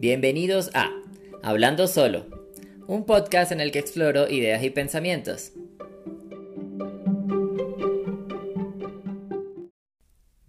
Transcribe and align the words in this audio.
Bienvenidos 0.00 0.70
a 0.74 0.92
Hablando 1.42 1.88
Solo, 1.88 2.26
un 2.86 3.04
podcast 3.04 3.50
en 3.50 3.60
el 3.60 3.72
que 3.72 3.80
exploro 3.80 4.30
ideas 4.30 4.62
y 4.62 4.70
pensamientos. 4.70 5.50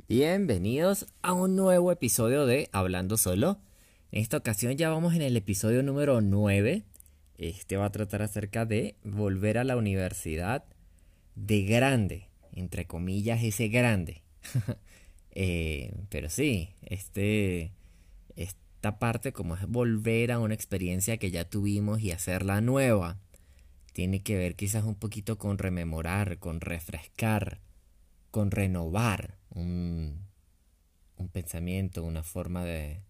Bienvenidos 0.08 1.08
a 1.24 1.34
un 1.34 1.56
nuevo 1.56 1.92
episodio 1.92 2.46
de 2.46 2.70
Hablando 2.74 3.18
Solo. 3.18 3.60
En 4.12 4.22
esta 4.22 4.38
ocasión 4.38 4.78
ya 4.78 4.92
vamos 4.92 5.16
en 5.16 5.24
el 5.24 5.36
episodio 5.36 5.82
número 5.82 6.22
9. 6.22 6.84
Este 7.40 7.76
va 7.76 7.86
a 7.86 7.92
tratar 7.92 8.22
acerca 8.22 8.68
de 8.68 8.98
volver 9.04 9.58
a 9.58 9.64
la 9.64 9.78
universidad 9.78 10.64
de 11.34 11.64
grande, 11.64 12.30
entre 12.54 12.86
comillas 12.86 13.44
ese 13.44 13.70
grande. 13.70 14.22
Eh, 15.42 15.94
pero 16.10 16.28
sí, 16.28 16.70
este, 16.82 17.72
esta 18.80 18.98
parte 18.98 19.34
como 19.34 19.58
es 19.58 19.68
volver 19.68 20.32
a 20.32 20.40
una 20.40 20.54
experiencia 20.54 21.18
que 21.18 21.32
ya 21.32 21.44
tuvimos 21.44 22.00
y 22.00 22.12
hacerla 22.12 22.62
nueva, 22.62 23.20
tiene 23.92 24.24
que 24.24 24.38
ver 24.38 24.56
quizás 24.56 24.86
un 24.86 24.96
poquito 24.96 25.38
con 25.38 25.58
rememorar, 25.58 26.40
con 26.40 26.62
refrescar, 26.62 27.60
con 28.32 28.52
renovar 28.52 29.38
un, 29.50 30.26
pensamiento, 31.34 32.06
una 32.06 32.24
forma 32.24 32.64
de, 32.64 33.02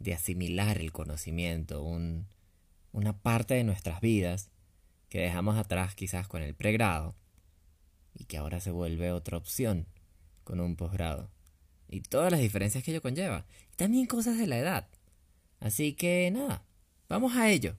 de 0.00 0.12
asimilar 0.12 0.76
el 0.76 0.92
conocimiento, 0.92 1.82
un, 1.82 2.26
una 2.92 3.16
parte 3.22 3.54
de 3.54 3.64
nuestras 3.64 4.02
vidas 4.02 4.50
que 5.08 5.20
dejamos 5.20 5.56
atrás 5.56 5.94
quizás 5.94 6.28
con 6.28 6.42
el 6.42 6.54
pregrado 6.54 7.16
y 8.12 8.26
que 8.26 8.36
ahora 8.36 8.60
se 8.60 8.70
vuelve 8.70 9.12
otra 9.12 9.38
opción 9.38 9.86
con 10.44 10.60
un 10.60 10.76
posgrado. 10.76 11.30
Y 11.92 12.02
todas 12.02 12.30
las 12.30 12.40
diferencias 12.40 12.84
que 12.84 12.92
ello 12.92 13.02
conlleva. 13.02 13.44
Y 13.72 13.76
también 13.76 14.06
cosas 14.06 14.38
de 14.38 14.46
la 14.46 14.58
edad. 14.58 14.88
Así 15.58 15.94
que 15.94 16.30
nada, 16.30 16.64
vamos 17.08 17.36
a 17.36 17.50
ello. 17.50 17.76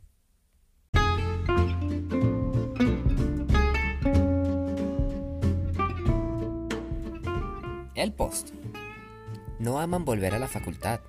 El 7.96 8.14
post. 8.14 8.50
No 9.60 9.80
aman 9.80 10.04
volver 10.04 10.34
a 10.34 10.40
la 10.40 10.48
facultad. 10.48 11.00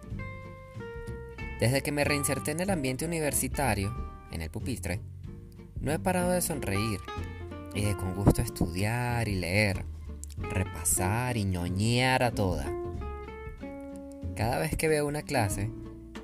Desde 1.58 1.82
que 1.82 1.90
me 1.90 2.04
reinserté 2.04 2.52
en 2.52 2.60
el 2.60 2.70
ambiente 2.70 3.04
universitario, 3.04 3.94
en 4.30 4.42
el 4.42 4.50
pupitre, 4.50 5.00
no 5.80 5.90
he 5.90 5.98
parado 5.98 6.30
de 6.30 6.42
sonreír 6.42 7.00
y 7.74 7.82
de 7.82 7.96
con 7.96 8.14
gusto 8.14 8.42
estudiar 8.42 9.26
y 9.28 9.36
leer, 9.36 9.84
repasar 10.36 11.36
y 11.36 11.44
ñoñear 11.44 12.22
a 12.22 12.30
toda. 12.30 12.81
Cada 14.36 14.58
vez 14.58 14.76
que 14.76 14.88
veo 14.88 15.06
una 15.06 15.22
clase, 15.22 15.70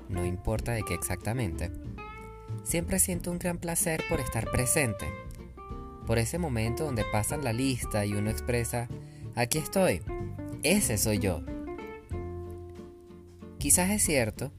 no 0.09 0.25
importa 0.25 0.71
de 0.71 0.83
qué 0.83 0.93
exactamente, 0.93 1.71
siempre 2.63 2.99
siento 2.99 3.31
un 3.31 3.39
gran 3.39 3.57
placer 3.57 4.03
por 4.09 4.19
estar 4.19 4.49
presente, 4.49 5.05
por 6.07 6.17
ese 6.17 6.39
momento 6.39 6.85
donde 6.85 7.05
pasan 7.11 7.43
la 7.43 7.53
lista 7.53 8.05
y 8.05 8.13
uno 8.13 8.31
expresa, 8.31 8.87
aquí 9.35 9.59
estoy, 9.59 10.01
ese 10.63 10.97
soy 10.97 11.19
yo. 11.19 11.43
Quizás 13.59 13.91
es 13.91 14.03
cierto 14.03 14.51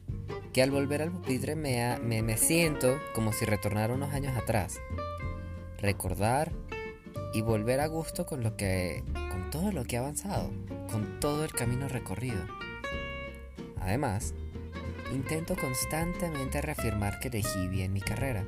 que 0.53 0.62
al 0.62 0.71
volver 0.71 1.03
al 1.03 1.11
pupitre 1.11 1.56
me, 1.56 1.98
me, 2.01 2.23
me 2.23 2.37
siento 2.37 2.98
como 3.15 3.33
si 3.33 3.45
retornara 3.45 3.95
unos 3.95 4.15
años 4.15 4.37
atrás, 4.37 4.78
recordar 5.78 6.53
y 7.33 7.43
volver 7.43 7.81
a 7.81 7.87
gusto 7.87 8.27
con 8.27 8.43
lo 8.43 8.56
que 8.56 9.03
con 9.31 9.51
todo 9.51 9.73
lo 9.73 9.84
que 9.84 9.97
he 9.97 9.98
avanzado, 9.98 10.51
con 10.91 11.19
todo 11.21 11.45
el 11.45 11.53
camino 11.53 11.89
recorrido. 11.89 12.41
Además, 13.81 14.34
intento 15.12 15.56
constantemente 15.56 16.61
reafirmar 16.61 17.19
que 17.19 17.28
elegí 17.28 17.69
bien 17.69 17.92
mi 17.92 18.00
carrera. 18.00 18.45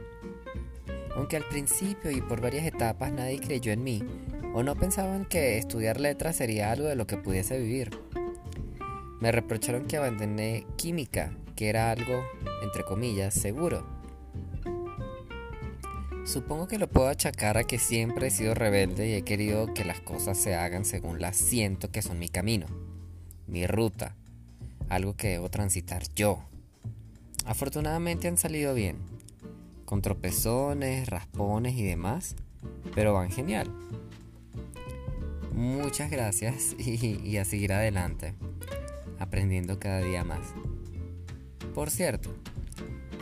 Aunque 1.17 1.37
al 1.37 1.45
principio 1.45 2.11
y 2.11 2.21
por 2.21 2.41
varias 2.41 2.67
etapas 2.67 3.13
nadie 3.13 3.41
creyó 3.41 3.73
en 3.73 3.85
mí 3.85 4.03
o 4.55 4.63
no 4.63 4.75
pensaban 4.77 5.25
que 5.25 5.59
estudiar 5.59 6.01
letras 6.01 6.37
sería 6.37 6.71
algo 6.71 6.87
de 6.87 6.97
lo 6.97 7.07
que 7.07 7.17
pudiese 7.17 7.59
vivir. 7.59 7.91
Me 9.21 9.33
reprocharon 9.33 9.87
que 9.87 9.97
abandoné 9.97 10.67
química, 10.77 11.37
que 11.55 11.69
era 11.69 11.91
algo, 11.91 12.25
entre 12.63 12.85
comillas, 12.85 13.35
seguro 13.35 14.03
Supongo 16.25 16.69
que 16.69 16.79
lo 16.79 16.89
puedo 16.89 17.09
achacar 17.09 17.59
a 17.59 17.65
que 17.65 17.79
siempre 17.79 18.29
he 18.29 18.31
sido 18.31 18.55
rebelde 18.55 19.09
y 19.09 19.15
he 19.15 19.23
querido 19.23 19.75
que 19.75 19.85
las 19.85 20.01
cosas 20.01 20.39
se 20.39 20.55
hagan 20.55 20.85
según 20.85 21.21
las 21.21 21.37
siento 21.37 21.91
que 21.91 22.01
son 22.01 22.21
mi 22.21 22.29
camino, 22.29 22.67
mi 23.49 23.67
ruta, 23.67 24.15
algo 24.93 25.17
que 25.17 25.29
debo 25.29 25.49
transitar 25.49 26.03
yo. 26.15 26.45
Afortunadamente 27.47 28.29
han 28.29 28.37
salido 28.37 28.75
bien, 28.75 28.99
con 29.87 30.03
tropezones, 30.03 31.09
raspones 31.09 31.75
y 31.75 31.83
demás, 31.83 32.37
pero 32.95 33.15
van 33.15 33.31
genial. 33.31 33.73
Muchas 35.55 36.11
gracias 36.11 36.75
y, 36.79 37.37
a 37.39 37.45
seguir 37.47 37.73
adelante, 37.73 38.35
aprendiendo 39.19 39.79
cada 39.79 40.01
día 40.01 40.25
más. 40.25 40.53
Por 41.75 41.91
cierto, 41.91 42.31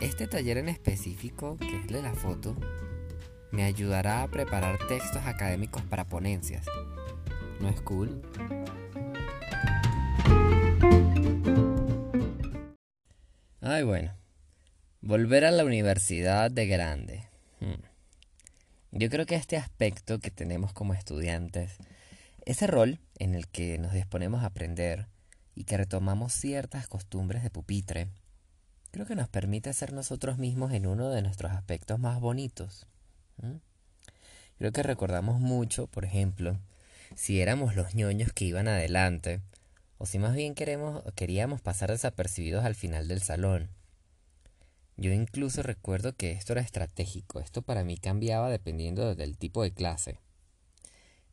este 0.01 0.27
taller 0.27 0.57
en 0.57 0.67
específico, 0.67 1.55
que 1.57 1.77
es 1.77 1.87
de 1.87 2.01
la 2.01 2.13
foto, 2.13 2.53
me 3.51 3.63
ayudará 3.63 4.23
a 4.23 4.27
preparar 4.27 4.77
textos 4.89 5.25
académicos 5.25 5.83
para 5.83 6.03
ponencias. 6.09 6.65
¿No 7.61 7.69
es 7.69 7.79
cool? 7.81 8.21
Ay, 13.73 13.83
bueno. 13.83 14.11
Volver 14.99 15.45
a 15.45 15.51
la 15.51 15.63
universidad 15.63 16.51
de 16.51 16.67
grande. 16.67 17.29
Hmm. 17.61 17.81
Yo 18.91 19.09
creo 19.09 19.25
que 19.25 19.35
este 19.35 19.55
aspecto 19.55 20.19
que 20.19 20.29
tenemos 20.29 20.73
como 20.73 20.93
estudiantes, 20.93 21.77
ese 22.45 22.67
rol 22.67 22.99
en 23.17 23.33
el 23.33 23.47
que 23.47 23.77
nos 23.77 23.93
disponemos 23.93 24.43
a 24.43 24.47
aprender 24.47 25.07
y 25.55 25.63
que 25.63 25.77
retomamos 25.77 26.33
ciertas 26.33 26.89
costumbres 26.89 27.43
de 27.43 27.49
pupitre, 27.49 28.09
creo 28.91 29.05
que 29.05 29.15
nos 29.15 29.29
permite 29.29 29.71
ser 29.71 29.93
nosotros 29.93 30.37
mismos 30.37 30.73
en 30.73 30.85
uno 30.85 31.09
de 31.09 31.21
nuestros 31.21 31.53
aspectos 31.53 31.97
más 31.97 32.19
bonitos. 32.19 32.87
Creo 34.57 34.73
que 34.73 34.83
recordamos 34.83 35.39
mucho, 35.39 35.87
por 35.87 36.03
ejemplo, 36.03 36.59
si 37.15 37.39
éramos 37.39 37.77
los 37.77 37.95
ñoños 37.95 38.33
que 38.33 38.43
iban 38.43 38.67
adelante, 38.67 39.39
o 40.01 40.07
si 40.07 40.17
más 40.17 40.33
bien 40.33 40.55
queremos, 40.55 41.03
queríamos 41.13 41.61
pasar 41.61 41.91
desapercibidos 41.91 42.65
al 42.65 42.73
final 42.73 43.07
del 43.07 43.21
salón. 43.21 43.69
Yo 44.97 45.13
incluso 45.13 45.61
recuerdo 45.61 46.15
que 46.15 46.31
esto 46.31 46.53
era 46.53 46.61
estratégico, 46.63 47.39
esto 47.39 47.61
para 47.61 47.83
mí 47.83 47.97
cambiaba 47.97 48.49
dependiendo 48.49 49.13
del 49.13 49.37
tipo 49.37 49.61
de 49.61 49.71
clase. 49.71 50.17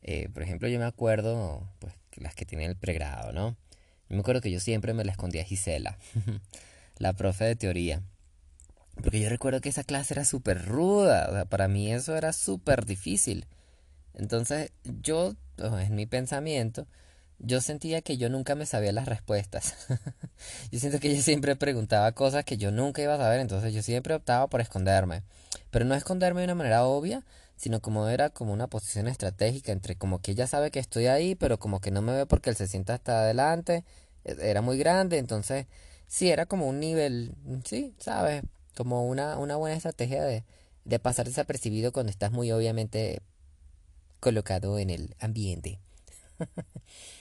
Eh, 0.03 0.29
por 0.31 0.43
ejemplo, 0.43 0.67
yo 0.67 0.77
me 0.77 0.85
acuerdo, 0.85 1.67
pues, 1.79 1.95
las 2.17 2.35
que 2.35 2.45
tenían 2.45 2.69
el 2.69 2.77
pregrado, 2.77 3.31
¿no? 3.33 3.57
Yo 4.07 4.15
me 4.15 4.19
acuerdo 4.19 4.39
que 4.39 4.51
yo 4.51 4.59
siempre 4.59 4.93
me 4.93 5.03
la 5.03 5.13
escondía 5.13 5.41
a 5.41 5.45
Gisela, 5.45 5.97
la 6.99 7.13
profe 7.13 7.45
de 7.45 7.55
teoría. 7.55 8.03
Porque 9.01 9.19
yo 9.19 9.29
recuerdo 9.29 9.61
que 9.61 9.69
esa 9.69 9.83
clase 9.83 10.13
era 10.13 10.25
súper 10.25 10.63
ruda, 10.63 11.45
para 11.45 11.67
mí 11.67 11.91
eso 11.91 12.15
era 12.15 12.33
súper 12.33 12.85
difícil. 12.85 13.47
Entonces 14.13 14.71
yo, 14.83 15.33
en 15.57 15.95
mi 15.95 16.05
pensamiento, 16.05 16.85
yo 17.39 17.61
sentía 17.61 18.01
que 18.01 18.17
yo 18.17 18.29
nunca 18.29 18.55
me 18.55 18.65
sabía 18.65 18.91
las 18.91 19.07
respuestas. 19.07 19.75
yo 20.71 20.79
siento 20.79 20.99
que 20.99 21.15
yo 21.15 21.21
siempre 21.21 21.55
preguntaba 21.55 22.11
cosas 22.11 22.45
que 22.45 22.57
yo 22.57 22.71
nunca 22.71 23.01
iba 23.01 23.15
a 23.15 23.17
saber, 23.17 23.39
entonces 23.39 23.73
yo 23.73 23.81
siempre 23.81 24.13
optaba 24.13 24.47
por 24.47 24.61
esconderme. 24.61 25.23
Pero 25.71 25.85
no 25.85 25.95
esconderme 25.95 26.41
de 26.41 26.45
una 26.45 26.55
manera 26.55 26.85
obvia, 26.85 27.23
sino 27.55 27.81
como 27.81 28.07
era 28.07 28.29
como 28.29 28.53
una 28.53 28.67
posición 28.67 29.07
estratégica 29.07 29.71
entre 29.71 29.95
como 29.95 30.21
que 30.21 30.31
ella 30.31 30.47
sabe 30.47 30.71
que 30.71 30.79
estoy 30.79 31.07
ahí, 31.07 31.35
pero 31.35 31.59
como 31.59 31.81
que 31.81 31.91
no 31.91 32.01
me 32.01 32.13
ve 32.13 32.25
porque 32.25 32.49
él 32.49 32.55
se 32.55 32.67
sienta 32.67 32.93
hasta 32.95 33.21
adelante, 33.21 33.83
e, 34.25 34.35
era 34.41 34.61
muy 34.61 34.77
grande, 34.77 35.17
entonces 35.17 35.67
sí, 36.07 36.29
era 36.29 36.45
como 36.45 36.67
un 36.67 36.79
nivel, 36.79 37.35
sí, 37.65 37.93
¿sabes? 37.99 38.43
como 38.79 39.05
una, 39.05 39.37
una 39.37 39.57
buena 39.57 39.75
estrategia 39.75 40.23
de, 40.23 40.45
de 40.85 40.99
pasar 40.99 41.25
desapercibido 41.25 41.91
cuando 41.91 42.11
estás 42.11 42.31
muy 42.31 42.49
obviamente 42.51 43.21
colocado 44.21 44.79
en 44.79 44.89
el 44.89 45.15
ambiente. 45.19 45.79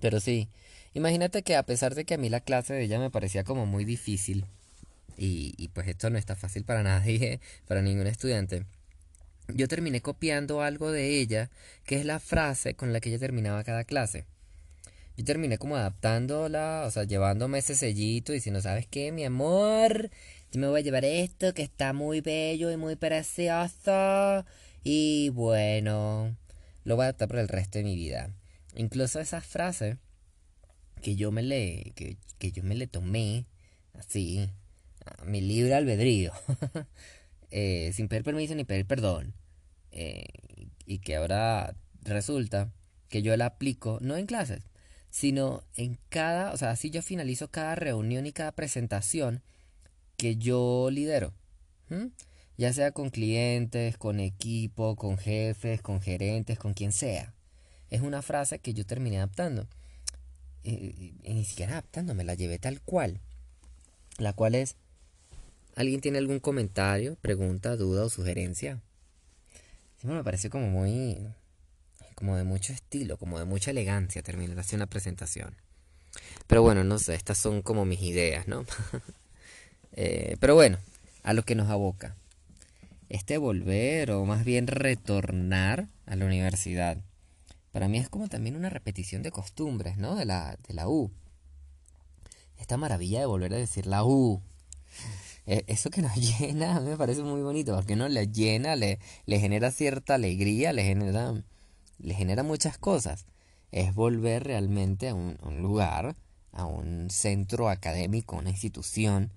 Pero 0.00 0.20
sí, 0.20 0.48
imagínate 0.94 1.42
que 1.42 1.56
a 1.56 1.62
pesar 1.64 1.94
de 1.94 2.04
que 2.04 2.14
a 2.14 2.18
mí 2.18 2.28
la 2.28 2.40
clase 2.40 2.74
de 2.74 2.82
ella 2.84 2.98
me 2.98 3.10
parecía 3.10 3.44
como 3.44 3.66
muy 3.66 3.84
difícil, 3.84 4.46
y, 5.16 5.54
y 5.58 5.68
pues 5.68 5.88
esto 5.88 6.10
no 6.10 6.18
está 6.18 6.36
fácil 6.36 6.64
para 6.64 6.82
nadie, 6.84 7.40
para 7.66 7.82
ningún 7.82 8.06
estudiante, 8.06 8.64
yo 9.54 9.68
terminé 9.68 10.00
copiando 10.00 10.62
algo 10.62 10.92
de 10.92 11.20
ella, 11.20 11.50
que 11.84 11.96
es 11.96 12.04
la 12.04 12.20
frase 12.20 12.74
con 12.74 12.92
la 12.92 13.00
que 13.00 13.10
ella 13.10 13.18
terminaba 13.18 13.64
cada 13.64 13.84
clase. 13.84 14.24
Yo 15.16 15.24
terminé 15.24 15.58
como 15.58 15.76
adaptándola, 15.76 16.84
o 16.86 16.90
sea, 16.90 17.04
llevándome 17.04 17.58
ese 17.58 17.74
sellito 17.74 18.32
y 18.34 18.40
no 18.50 18.60
sabes 18.60 18.86
qué, 18.86 19.12
mi 19.12 19.24
amor, 19.24 20.10
yo 20.52 20.60
me 20.60 20.68
voy 20.68 20.80
a 20.80 20.84
llevar 20.84 21.04
esto 21.04 21.52
que 21.52 21.62
está 21.62 21.92
muy 21.92 22.20
bello 22.20 22.70
y 22.70 22.76
muy 22.76 22.96
precioso. 22.96 24.46
Y 24.82 25.28
bueno, 25.30 26.34
lo 26.84 26.96
voy 26.96 27.02
a 27.02 27.06
adaptar 27.06 27.28
por 27.28 27.38
el 27.38 27.48
resto 27.48 27.78
de 27.78 27.84
mi 27.84 27.96
vida. 27.96 28.30
Incluso 28.74 29.20
esas 29.20 29.44
frases 29.44 29.96
que 31.02 31.16
yo 31.16 31.32
me 31.32 31.42
le, 31.42 31.92
que, 31.94 32.16
que 32.38 32.52
yo 32.52 32.62
me 32.62 32.74
le 32.74 32.86
tomé 32.86 33.46
así, 33.94 34.50
mi 35.24 35.40
libre 35.40 35.74
albedrío, 35.74 36.32
eh, 37.50 37.90
sin 37.94 38.08
pedir 38.08 38.24
permiso 38.24 38.54
ni 38.54 38.64
pedir 38.64 38.86
perdón, 38.86 39.34
eh, 39.92 40.24
y 40.86 40.98
que 40.98 41.16
ahora 41.16 41.74
resulta 42.02 42.72
que 43.08 43.22
yo 43.22 43.36
la 43.36 43.46
aplico 43.46 43.98
no 44.00 44.16
en 44.16 44.26
clases, 44.26 44.62
sino 45.10 45.64
en 45.76 45.98
cada, 46.08 46.52
o 46.52 46.56
sea, 46.56 46.70
así 46.70 46.90
yo 46.90 47.02
finalizo 47.02 47.50
cada 47.50 47.74
reunión 47.74 48.26
y 48.26 48.32
cada 48.32 48.52
presentación 48.52 49.42
que 50.16 50.36
yo 50.36 50.88
lidero. 50.90 51.32
Ya 52.56 52.72
sea 52.72 52.92
con 52.92 53.10
clientes, 53.10 53.96
con 53.96 54.20
equipo, 54.20 54.94
con 54.94 55.18
jefes, 55.18 55.82
con 55.82 56.00
gerentes, 56.00 56.58
con 56.58 56.72
quien 56.72 56.92
sea. 56.92 57.34
Es 57.90 58.00
una 58.00 58.22
frase 58.22 58.58
que 58.58 58.74
yo 58.74 58.86
terminé 58.86 59.18
adaptando. 59.18 59.66
Ni 60.62 61.44
siquiera 61.44 61.72
adaptando, 61.72 62.14
me 62.14 62.24
la 62.24 62.34
llevé 62.34 62.58
tal 62.58 62.80
cual. 62.80 63.20
La 64.18 64.32
cual 64.32 64.54
es, 64.54 64.76
¿alguien 65.74 66.00
tiene 66.00 66.18
algún 66.18 66.40
comentario, 66.40 67.16
pregunta, 67.16 67.76
duda 67.76 68.04
o 68.04 68.10
sugerencia? 68.10 68.80
me 70.02 70.24
parece 70.24 70.48
como 70.48 70.68
muy 70.68 71.18
como 72.20 72.36
de 72.36 72.44
mucho 72.44 72.74
estilo, 72.74 73.16
como 73.16 73.38
de 73.38 73.46
mucha 73.46 73.70
elegancia 73.70 74.22
terminar 74.22 74.58
así 74.58 74.76
una 74.76 74.86
presentación. 74.86 75.56
Pero 76.46 76.62
bueno, 76.62 76.84
no 76.84 76.98
sé, 76.98 77.14
estas 77.14 77.38
son 77.38 77.62
como 77.62 77.86
mis 77.86 78.02
ideas, 78.02 78.46
¿no? 78.46 78.64
Eh, 79.94 80.36
pero 80.38 80.54
bueno, 80.54 80.78
a 81.24 81.32
lo 81.32 81.42
que 81.42 81.56
nos 81.56 81.68
aboca. 81.68 82.14
Este 83.08 83.38
volver 83.38 84.12
o 84.12 84.24
más 84.24 84.44
bien 84.44 84.68
retornar 84.68 85.88
a 86.06 86.14
la 86.14 86.26
universidad. 86.26 86.96
Para 87.72 87.88
mí 87.88 87.98
es 87.98 88.08
como 88.08 88.28
también 88.28 88.56
una 88.56 88.70
repetición 88.70 89.22
de 89.22 89.30
costumbres, 89.30 89.96
¿no? 89.96 90.16
De 90.16 90.24
la, 90.24 90.56
de 90.66 90.74
la 90.74 90.88
U. 90.88 91.10
Esta 92.58 92.76
maravilla 92.76 93.20
de 93.20 93.26
volver 93.26 93.54
a 93.54 93.58
decir 93.58 93.86
la 93.86 94.04
U. 94.04 94.42
E, 95.46 95.64
eso 95.68 95.90
que 95.90 96.02
nos 96.02 96.14
llena, 96.40 96.76
a 96.76 96.80
mí 96.80 96.90
me 96.90 96.96
parece 96.96 97.22
muy 97.22 97.42
bonito, 97.42 97.74
porque 97.74 97.96
no 97.96 98.08
le 98.08 98.28
llena, 98.28 98.76
le, 98.76 98.98
le 99.26 99.40
genera 99.40 99.70
cierta 99.70 100.14
alegría, 100.14 100.72
le 100.72 100.84
genera 100.84 101.34
le 102.02 102.14
genera 102.14 102.42
muchas 102.42 102.78
cosas. 102.78 103.26
Es 103.72 103.94
volver 103.94 104.44
realmente 104.44 105.08
a 105.08 105.14
un, 105.14 105.36
lugar, 105.60 106.16
a 106.52 106.64
un 106.64 107.08
centro 107.10 107.68
académico, 107.68 108.36
una 108.36 108.50
institución 108.50 109.32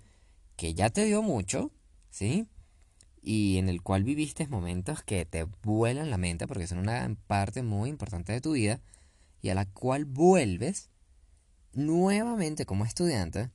que 0.55 0.73
ya 0.73 0.89
te 0.89 1.05
dio 1.05 1.21
mucho, 1.21 1.71
¿sí? 2.09 2.47
Y 3.23 3.57
en 3.57 3.69
el 3.69 3.81
cual 3.81 4.03
viviste 4.03 4.47
momentos 4.47 5.01
que 5.01 5.25
te 5.25 5.45
vuelan 5.63 6.09
la 6.09 6.17
mente 6.17 6.45
porque 6.45 6.67
son 6.67 6.79
una 6.79 7.15
parte 7.27 7.63
muy 7.63 7.89
importante 7.89 8.33
de 8.33 8.41
tu 8.41 8.51
vida 8.51 8.81
y 9.41 9.49
a 9.49 9.55
la 9.55 9.65
cual 9.65 10.05
vuelves 10.05 10.89
nuevamente 11.73 12.65
como 12.65 12.85
estudiante, 12.85 13.49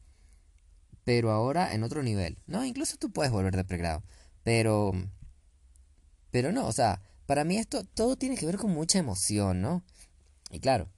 pero 1.05 1.31
ahora 1.31 1.75
en 1.75 1.82
otro 1.85 2.03
nivel. 2.03 2.38
No, 2.47 2.65
incluso 2.65 2.97
tú 2.97 3.11
puedes 3.11 3.31
volver 3.31 3.56
de 3.56 3.65
pregrado, 3.65 4.03
pero 4.43 4.93
pero 6.31 6.53
no, 6.53 6.67
o 6.67 6.73
sea, 6.73 7.00
para 7.26 7.44
mí 7.44 7.56
esto 7.56 7.85
todo 7.85 8.17
tiene 8.17 8.37
que 8.37 8.47
ver 8.47 8.56
con 8.56 8.73
mucha 8.73 8.99
emoción, 8.99 9.61
¿no? 9.61 9.82
Y 10.50 10.61
claro, 10.61 10.88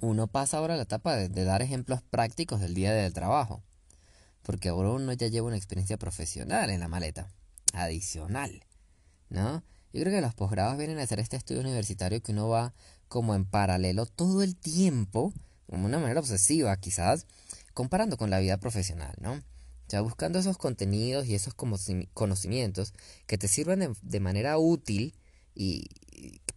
uno 0.00 0.26
pasa 0.26 0.58
ahora 0.58 0.76
la 0.76 0.82
etapa 0.82 1.16
de, 1.16 1.44
dar 1.44 1.62
ejemplos 1.62 2.02
prácticos 2.02 2.60
del 2.60 2.74
día 2.74 2.92
del 2.92 3.12
trabajo, 3.12 3.62
porque 4.42 4.68
ahora 4.68 4.90
uno 4.90 5.12
ya 5.12 5.28
lleva 5.28 5.48
una 5.48 5.56
experiencia 5.56 5.98
profesional 5.98 6.70
en 6.70 6.80
la 6.80 6.88
maleta, 6.88 7.28
adicional, 7.74 8.64
¿no? 9.28 9.62
Yo 9.92 10.00
creo 10.00 10.12
que 10.12 10.20
los 10.20 10.34
posgrados 10.34 10.76
vienen 10.76 10.98
a 10.98 11.02
hacer 11.02 11.20
este 11.20 11.36
estudio 11.36 11.60
universitario 11.60 12.22
que 12.22 12.32
uno 12.32 12.48
va 12.48 12.74
como 13.08 13.34
en 13.34 13.44
paralelo 13.44 14.06
todo 14.06 14.42
el 14.42 14.56
tiempo, 14.56 15.32
como 15.68 15.86
una 15.86 15.98
manera 15.98 16.20
obsesiva 16.20 16.76
quizás, 16.76 17.26
comparando 17.74 18.16
con 18.16 18.30
la 18.30 18.40
vida 18.40 18.56
profesional, 18.58 19.14
¿no? 19.20 19.42
O 19.92 20.02
buscando 20.02 20.40
esos 20.40 20.58
contenidos 20.58 21.26
y 21.26 21.34
esos 21.36 21.54
conocimientos 21.54 22.94
que 23.26 23.38
te 23.38 23.46
sirvan 23.46 23.94
de 24.02 24.20
manera 24.20 24.58
útil 24.58 25.14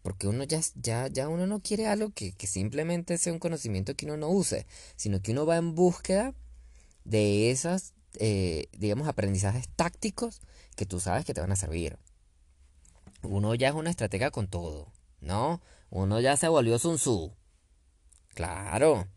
porque 0.01 0.27
uno 0.27 0.43
ya, 0.43 0.61
ya, 0.75 1.07
ya 1.07 1.27
uno 1.27 1.45
no 1.45 1.59
quiere 1.59 1.87
algo 1.87 2.11
que, 2.11 2.33
simplemente 2.47 3.17
sea 3.17 3.33
un 3.33 3.39
conocimiento 3.39 3.95
que 3.95 4.05
uno 4.05 4.17
no 4.17 4.29
use, 4.29 4.65
sino 4.95 5.21
que 5.21 5.33
uno 5.33 5.45
va 5.45 5.57
en 5.57 5.75
búsqueda 5.75 6.33
de 7.03 7.51
esas, 7.51 7.93
eh, 8.15 8.69
digamos, 8.77 9.07
aprendizajes 9.07 9.67
tácticos 9.75 10.41
que 10.77 10.85
tú 10.85 11.01
sabes 11.01 11.25
que 11.25 11.33
te 11.33 11.41
van 11.41 11.51
a 11.51 11.57
servir. 11.57 11.97
Uno 13.23 13.55
ya 13.55 13.69
es 13.69 13.73
una 13.73 13.89
estratega 13.89 14.31
con 14.31 14.47
todo, 14.47 14.93
¿no? 15.19 15.59
Uno 15.89 16.21
ya 16.21 16.37
se 16.37 16.47
volvió 16.47 16.79
Sun 16.79 16.95
Tzu. 16.95 17.33
Claro. 18.33 19.07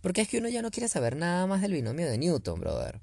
Porque 0.00 0.22
es 0.22 0.28
que 0.28 0.38
uno 0.38 0.48
ya 0.48 0.62
no 0.62 0.70
quiere 0.70 0.88
saber 0.88 1.16
nada 1.16 1.46
más 1.46 1.60
del 1.60 1.72
binomio 1.72 2.08
de 2.08 2.16
Newton, 2.16 2.60
brother. 2.60 3.00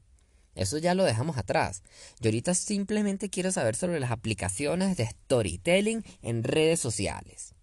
Eso 0.55 0.77
ya 0.77 0.95
lo 0.95 1.03
dejamos 1.03 1.37
atrás. 1.37 1.83
Yo 2.21 2.29
ahorita 2.29 2.53
simplemente 2.55 3.29
quiero 3.29 3.51
saber 3.51 3.75
sobre 3.75 3.99
las 3.99 4.11
aplicaciones 4.11 4.95
de 4.95 5.05
storytelling 5.05 6.03
en 6.21 6.43
redes 6.43 6.79
sociales. 6.79 7.53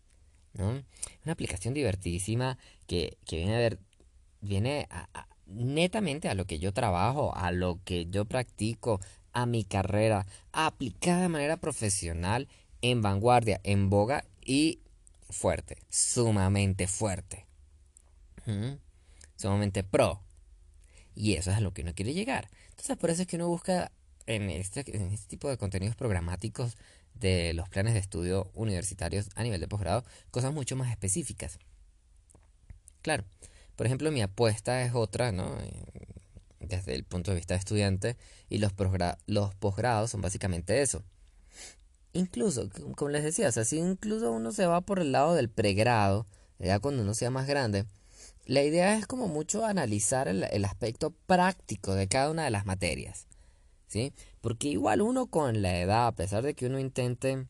¿no? 0.53 0.85
Una 1.25 1.33
aplicación 1.33 1.73
divertidísima 1.73 2.59
que, 2.87 3.17
viene 3.31 3.55
a 3.55 3.59
ver, 3.59 3.79
viene 4.43 4.89
netamente 5.47 6.29
a 6.29 6.35
lo 6.35 6.45
que 6.45 6.59
yo 6.59 6.73
trabajo, 6.73 7.35
a 7.35 7.51
lo 7.53 7.81
que 7.85 8.07
yo 8.11 8.27
practico, 8.27 9.01
a 9.33 9.47
mi 9.47 9.65
carrera, 9.65 10.27
aplicada 10.53 11.23
de 11.23 11.29
manera 11.29 11.57
profesional, 11.57 12.49
en 12.81 13.03
vanguardia, 13.03 13.61
en 13.65 13.91
boga 13.91 14.25
y 14.45 14.81
fuerte, 15.31 15.79
sumamente 15.89 16.87
fuerte. 16.87 17.47
Sumamente 19.37 19.85
pro. 19.85 20.21
Y 21.15 21.35
eso 21.35 21.51
es 21.51 21.57
a 21.57 21.61
lo 21.61 21.73
que 21.73 21.83
uno 21.83 21.95
quiere 21.95 22.15
llegar. 22.15 22.49
Entonces 22.71 22.97
por 22.97 23.11
eso 23.11 23.23
es 23.23 23.29
que 23.29 23.37
uno 23.37 23.49
busca 23.49 23.93
en 24.27 24.51
este, 24.51 24.85
en 24.97 25.11
este 25.13 25.29
tipo 25.29 25.49
de 25.49 25.59
contenidos 25.59 25.97
programáticos 25.97 26.77
de 27.15 27.53
los 27.55 27.69
planes 27.69 27.95
de 27.95 28.01
estudio 28.01 28.51
universitarios 28.55 29.29
a 29.35 29.43
nivel 29.43 29.61
de 29.61 29.69
posgrado 29.69 30.05
cosas 30.31 30.53
mucho 30.53 30.77
más 30.77 30.91
específicas. 30.91 31.59
Claro, 33.03 33.25
por 33.77 33.87
ejemplo 33.87 34.11
mi 34.11 34.23
apuesta 34.23 34.83
es 34.83 34.95
otra, 34.95 35.33
¿no? 35.33 35.57
Desde 36.63 36.95
el 36.95 37.05
punto 37.05 37.31
de 37.31 37.37
vista 37.37 37.55
de 37.55 37.59
estudiante 37.59 38.17
y 38.49 38.59
los, 38.59 38.73
los 39.27 39.55
posgrados 39.57 40.11
son 40.11 40.21
básicamente 40.21 40.81
eso. 40.81 41.03
Incluso, 42.13 42.69
como 42.97 43.11
les 43.11 43.25
decía, 43.25 43.49
o 43.49 43.53
sea, 43.53 43.65
si 43.65 43.79
incluso 43.79 44.31
uno 44.31 44.53
se 44.53 44.67
va 44.67 44.81
por 44.83 44.99
el 44.99 45.13
lado 45.13 45.35
del 45.35 45.49
pregrado, 45.49 46.27
ya 46.59 46.79
cuando 46.79 47.03
uno 47.03 47.15
sea 47.15 47.31
más 47.31 47.47
grande, 47.47 47.87
la 48.45 48.63
idea 48.63 48.99
es 48.99 49.07
como 49.07 49.29
mucho 49.29 49.65
analizar 49.65 50.29
el, 50.29 50.65
aspecto 50.65 51.11
práctico 51.27 51.95
de 51.95 52.09
cada 52.09 52.31
una 52.31 52.45
de 52.45 52.51
las 52.51 52.67
materias. 52.67 53.27
¿Sí? 53.89 54.13
Porque 54.41 54.69
igual 54.69 55.03
uno 55.03 55.27
con 55.27 55.63
la 55.63 55.79
edad, 55.81 56.07
a 56.07 56.13
pesar 56.13 56.43
de 56.43 56.55
que 56.55 56.67
uno 56.67 56.79
intente 56.79 57.47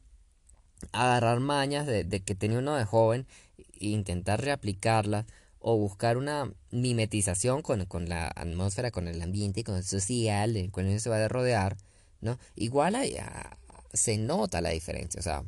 agarrar 0.91 1.39
mañas 1.41 1.87
de, 1.87 2.05
que 2.25 2.35
tenía 2.35 2.59
uno 2.59 2.75
de 2.75 2.85
joven 2.85 3.27
e 3.59 3.87
intentar 3.87 4.41
reaplicarlas 4.43 5.27
o 5.63 5.77
buscar 5.77 6.17
una 6.17 6.53
mimetización 6.71 7.63
con, 7.63 8.09
la 8.09 8.29
atmósfera, 8.29 8.91
con 8.91 9.09
el 9.09 9.23
ambiente, 9.23 9.65
con 9.65 9.77
el 9.77 9.85
social, 9.85 10.71
con 10.73 10.85
el 10.85 10.91
uno 10.91 11.01
se 11.01 11.09
va 11.09 11.25
a 11.25 11.29
rodear, 11.29 11.77
¿no? 12.21 12.39
Igual 12.57 12.97
ah, 12.97 13.57
se 13.93 14.19
nota 14.19 14.61
la 14.61 14.71
diferencia, 14.71 15.21
o 15.21 15.23
sea, 15.23 15.45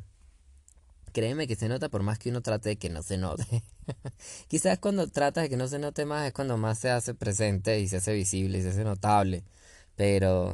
créeme 1.11 1.47
que 1.47 1.55
se 1.55 1.67
nota 1.67 1.89
por 1.89 2.01
más 2.01 2.17
que 2.17 2.29
uno 2.29 2.41
trate 2.41 2.69
de 2.69 2.75
que 2.77 2.89
no 2.89 3.03
se 3.03 3.17
note. 3.17 3.63
Quizás 4.47 4.79
cuando 4.79 5.07
tratas 5.07 5.43
de 5.43 5.49
que 5.49 5.57
no 5.57 5.67
se 5.67 5.79
note 5.79 6.05
más 6.05 6.27
es 6.27 6.33
cuando 6.33 6.57
más 6.57 6.79
se 6.79 6.89
hace 6.89 7.13
presente 7.13 7.79
y 7.81 7.87
se 7.89 7.97
hace 7.97 8.13
visible 8.13 8.59
y 8.59 8.61
se 8.61 8.69
hace 8.69 8.83
notable. 8.85 9.43
Pero, 9.95 10.53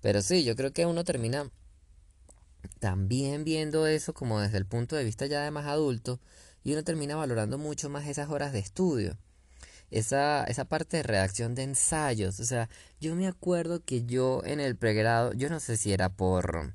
pero 0.00 0.22
sí, 0.22 0.44
yo 0.44 0.56
creo 0.56 0.72
que 0.72 0.86
uno 0.86 1.04
termina 1.04 1.50
también 2.80 3.44
viendo 3.44 3.86
eso 3.86 4.14
como 4.14 4.40
desde 4.40 4.58
el 4.58 4.66
punto 4.66 4.96
de 4.96 5.04
vista 5.04 5.26
ya 5.26 5.42
de 5.42 5.50
más 5.50 5.66
adulto 5.66 6.20
y 6.64 6.72
uno 6.72 6.82
termina 6.82 7.14
valorando 7.14 7.58
mucho 7.58 7.90
más 7.90 8.08
esas 8.08 8.30
horas 8.30 8.52
de 8.52 8.58
estudio. 8.58 9.16
Esa, 9.90 10.44
esa 10.44 10.64
parte 10.64 10.96
de 10.96 11.02
redacción 11.04 11.54
de 11.54 11.62
ensayos. 11.62 12.40
O 12.40 12.44
sea, 12.44 12.68
yo 13.00 13.14
me 13.14 13.28
acuerdo 13.28 13.84
que 13.84 14.04
yo 14.04 14.42
en 14.44 14.58
el 14.58 14.76
pregrado, 14.76 15.32
yo 15.34 15.50
no 15.50 15.60
sé 15.60 15.76
si 15.76 15.92
era 15.92 16.08
por 16.08 16.74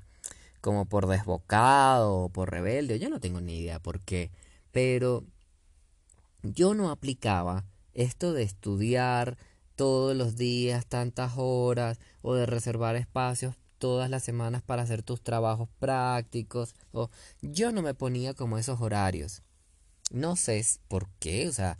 como 0.60 0.86
por 0.86 1.06
desbocado 1.06 2.16
o 2.16 2.28
por 2.28 2.50
rebelde, 2.50 2.98
yo 2.98 3.10
no 3.10 3.20
tengo 3.20 3.40
ni 3.40 3.60
idea 3.60 3.80
por 3.80 4.00
qué, 4.00 4.30
pero 4.72 5.24
yo 6.42 6.74
no 6.74 6.90
aplicaba 6.90 7.64
esto 7.94 8.32
de 8.32 8.42
estudiar 8.42 9.38
todos 9.74 10.14
los 10.16 10.36
días 10.36 10.86
tantas 10.86 11.32
horas 11.36 11.98
o 12.22 12.34
de 12.34 12.46
reservar 12.46 12.96
espacios 12.96 13.56
todas 13.78 14.10
las 14.10 14.22
semanas 14.22 14.62
para 14.62 14.82
hacer 14.82 15.02
tus 15.02 15.22
trabajos 15.22 15.68
prácticos 15.78 16.74
o 16.92 17.10
yo 17.40 17.72
no 17.72 17.80
me 17.82 17.94
ponía 17.94 18.34
como 18.34 18.58
esos 18.58 18.80
horarios. 18.80 19.42
No 20.10 20.36
sé 20.36 20.64
por 20.88 21.08
qué, 21.20 21.48
o 21.48 21.52
sea, 21.52 21.78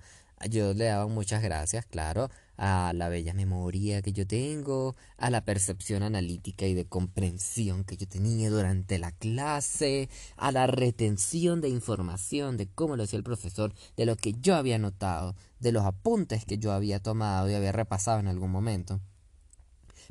yo 0.48 0.72
le 0.72 0.84
daba 0.86 1.06
muchas 1.06 1.42
gracias, 1.42 1.84
claro, 1.84 2.30
a 2.56 2.92
la 2.94 3.08
bella 3.08 3.34
memoria 3.34 4.02
que 4.02 4.12
yo 4.12 4.26
tengo, 4.26 4.96
a 5.18 5.30
la 5.30 5.44
percepción 5.44 6.02
analítica 6.02 6.66
y 6.66 6.74
de 6.74 6.86
comprensión 6.86 7.84
que 7.84 7.96
yo 7.96 8.06
tenía 8.06 8.50
durante 8.50 8.98
la 8.98 9.12
clase, 9.12 10.08
a 10.36 10.52
la 10.52 10.66
retención 10.66 11.60
de 11.60 11.68
información 11.68 12.56
de 12.56 12.68
cómo 12.68 12.96
lo 12.96 13.04
hacía 13.04 13.16
el 13.18 13.24
profesor, 13.24 13.74
de 13.96 14.06
lo 14.06 14.16
que 14.16 14.34
yo 14.34 14.56
había 14.56 14.78
notado, 14.78 15.34
de 15.58 15.72
los 15.72 15.84
apuntes 15.84 16.44
que 16.44 16.58
yo 16.58 16.72
había 16.72 17.00
tomado 17.00 17.50
y 17.50 17.54
había 17.54 17.72
repasado 17.72 18.20
en 18.20 18.28
algún 18.28 18.50
momento. 18.50 19.00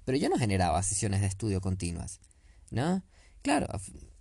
pero 0.05 0.17
yo 0.17 0.29
no 0.29 0.37
generaba 0.37 0.81
sesiones 0.83 1.21
de 1.21 1.27
estudio 1.27 1.61
continuas, 1.61 2.19
¿no? 2.71 3.03
Claro, 3.41 3.67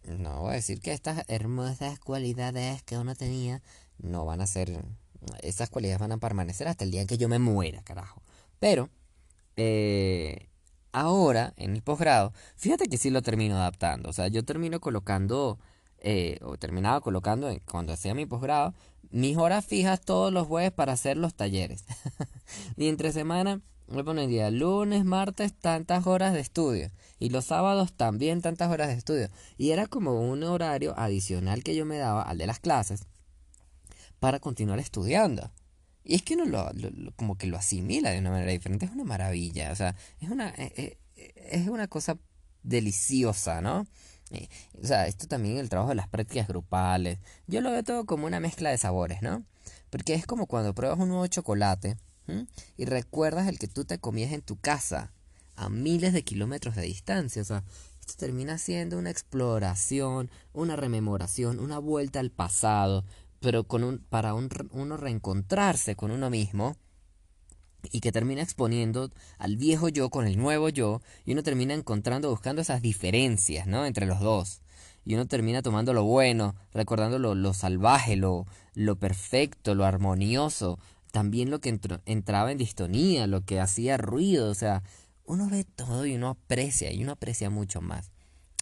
no 0.05 0.43
voy 0.43 0.53
a 0.53 0.55
decir 0.55 0.81
que 0.81 0.93
estas 0.93 1.25
hermosas 1.29 1.99
cualidades 1.99 2.83
que 2.83 2.99
uno 2.99 3.15
tenía 3.15 3.63
no 3.99 4.25
van 4.25 4.41
a 4.41 4.47
ser, 4.47 4.79
esas 5.43 5.71
cualidades 5.71 6.01
van 6.01 6.13
a 6.13 6.19
permanecer 6.19 6.69
hasta 6.69 6.85
el 6.85 6.91
día 6.91 7.07
que 7.07 7.19
yo 7.19 7.29
me 7.29 7.39
muera, 7.39 7.83
carajo. 7.83 8.23
Pero, 8.59 8.91
eh, 9.57 10.49
ahora, 10.93 11.55
en 11.57 11.75
el 11.75 11.83
posgrado, 11.83 12.33
fíjate 12.57 12.89
que 12.89 12.99
sí 12.99 13.11
lo 13.11 13.23
termino 13.23 13.57
adaptando, 13.57 14.09
o 14.09 14.13
sea, 14.13 14.29
yo 14.29 14.45
termino 14.45 14.81
colocando, 14.81 15.59
eh, 15.99 16.39
o 16.43 16.57
terminaba 16.57 17.01
colocando 17.01 17.51
cuando 17.71 17.93
hacía 17.93 18.15
mi 18.15 18.27
posgrado, 18.27 18.75
mis 19.11 19.37
horas 19.37 19.65
fijas 19.65 20.01
todos 20.01 20.33
los 20.33 20.47
jueves 20.47 20.73
para 20.73 20.93
hacer 20.93 21.17
los 21.17 21.35
talleres. 21.35 21.85
y 22.77 22.89
entre 22.89 23.13
semana 23.13 23.61
me 23.89 24.05
pondría 24.05 24.51
lunes, 24.51 25.05
martes, 25.05 25.55
tantas 25.55 26.07
horas 26.07 26.35
de 26.35 26.41
estudio. 26.41 26.91
Y 27.19 27.31
los 27.31 27.47
sábados 27.47 27.95
también 27.95 28.43
tantas 28.43 28.71
horas 28.71 28.89
de 28.89 28.95
estudio. 28.95 29.29
Y 29.57 29.71
era 29.71 29.87
como 29.87 30.21
un 30.21 30.43
horario 30.43 30.95
adicional 30.99 31.63
que 31.63 31.75
yo 31.75 31.87
me 31.87 31.97
daba 31.97 32.23
al 32.23 32.39
de 32.39 32.47
las 32.47 32.61
clases 32.61 33.07
para 34.21 34.41
continuar 34.41 34.79
estudiando. 34.79 35.51
Y 36.05 36.15
es 36.15 36.23
que 36.23 36.35
uno 36.35 36.47
lo, 36.47 37.13
como 37.17 37.37
que 37.37 37.47
lo 37.47 37.59
asimila 37.59 38.11
de 38.11 38.19
una 38.19 38.31
manera 38.31 38.51
diferente. 38.51 38.87
Es 38.87 38.93
una 38.93 39.05
maravilla. 39.05 39.71
O 39.73 39.77
sea, 39.77 39.95
es 40.21 40.31
una, 40.31 40.49
eh, 40.57 40.99
eh, 41.17 41.35
es 41.51 41.69
una 41.69 41.87
cosa 41.87 42.19
deliciosa, 42.63 43.61
¿no? 43.61 43.87
Eh, 44.31 44.49
o 44.83 44.87
sea, 44.87 45.07
esto 45.07 45.27
también 45.27 45.59
el 45.59 45.69
trabajo 45.69 45.91
de 45.91 45.97
las 45.97 46.09
prácticas 46.09 46.49
grupales. 46.49 47.19
Yo 47.47 47.61
lo 47.61 47.71
veo 47.71 47.85
todo 47.85 48.07
como 48.07 48.27
una 48.27 48.41
mezcla 48.41 48.71
de 48.71 48.79
sabores, 48.79 49.23
¿no? 49.23 49.45
Porque 49.91 50.15
es 50.15 50.27
como 50.27 50.47
cuando 50.47 50.75
pruebas 50.75 50.99
un 50.99 51.09
nuevo 51.09 51.27
chocolate 51.27 51.97
y 52.77 52.85
recuerdas 52.85 53.49
el 53.49 53.59
que 53.59 53.69
tú 53.69 53.87
te 53.87 53.99
comías 53.99 54.33
en 54.33 54.43
tu 54.43 54.57
casa 54.57 55.13
a 55.57 55.71
miles 55.71 56.13
de 56.13 56.25
kilómetros 56.25 56.77
de 56.77 56.83
distancia. 56.83 57.41
O 57.41 57.45
sea, 57.45 57.65
esto 58.01 58.15
termina 58.19 58.59
siendo 58.59 58.99
una 58.99 59.11
exploración, 59.11 60.31
una 60.53 60.77
rememoración, 60.77 61.59
una 61.59 61.79
vuelta 61.79 62.21
al 62.21 62.31
pasado, 62.31 63.05
pero 63.41 63.65
con 63.65 63.85
un, 63.85 63.99
para 63.99 64.35
un, 64.35 64.49
uno 64.73 64.97
reencontrarse 64.97 65.97
con 65.97 66.11
uno 66.11 66.31
mismo 66.31 66.77
y 67.93 68.01
que 68.01 68.13
termina 68.13 68.43
exponiendo 68.43 69.11
al 69.39 69.57
viejo 69.57 69.89
yo 69.89 70.11
con 70.11 70.27
el 70.27 70.37
nuevo 70.37 70.69
yo 70.69 71.01
y 71.25 71.33
uno 71.33 71.43
termina 71.43 71.75
encontrando, 71.75 72.31
buscando 72.31 72.63
esas 72.63 72.83
diferencias, 72.83 73.67
¿no? 73.67 73.87
Entre 73.87 74.07
los 74.07 74.21
dos. 74.21 74.63
Y 75.05 75.15
uno 75.15 75.27
termina 75.27 75.63
tomando 75.63 75.95
lo 75.95 76.05
bueno, 76.05 76.55
recordando 76.73 77.19
lo, 77.19 77.35
lo 77.35 77.55
salvaje, 77.55 78.17
lo, 78.17 78.47
lo 78.75 78.97
perfecto, 78.97 79.75
lo 79.75 79.85
armonioso, 79.85 80.79
también 81.13 81.51
lo 81.51 81.61
que 81.61 81.79
entraba 82.05 82.53
en 82.53 82.59
distonía, 82.59 83.27
lo 83.27 83.43
que 83.43 83.61
hacía 83.61 83.97
ruido, 83.97 84.51
o 84.51 84.55
sea, 84.55 84.83
uno 85.25 85.49
ve 85.49 85.65
todo 85.65 86.05
y 86.05 86.15
uno 86.15 86.29
aprecia, 86.29 86.93
y 86.93 87.03
uno 87.03 87.13
aprecia 87.13 87.49
mucho 87.49 87.81
más. 87.81 88.11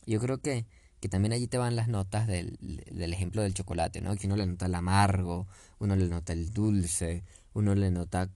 Yo 0.06 0.20
creo 0.20 0.38
que, 0.38 0.66
que 1.00 1.08
también 1.08 1.32
allí 1.32 1.46
te 1.46 1.58
van 1.58 1.76
las 1.76 1.88
notas 1.88 2.26
del, 2.26 2.58
del 2.60 3.12
ejemplo 3.12 3.42
del 3.42 3.54
chocolate, 3.54 4.00
¿no? 4.00 4.16
Que 4.16 4.26
uno 4.26 4.36
le 4.36 4.46
nota 4.46 4.66
el 4.66 4.74
amargo, 4.74 5.46
uno 5.78 5.96
le 5.96 6.08
nota 6.08 6.32
el 6.32 6.52
dulce, 6.52 7.22
uno 7.52 7.74
le 7.74 7.90
nota 7.90 8.30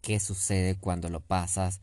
qué 0.00 0.18
sucede 0.20 0.76
cuando 0.76 1.08
lo 1.08 1.20
pasas 1.20 1.80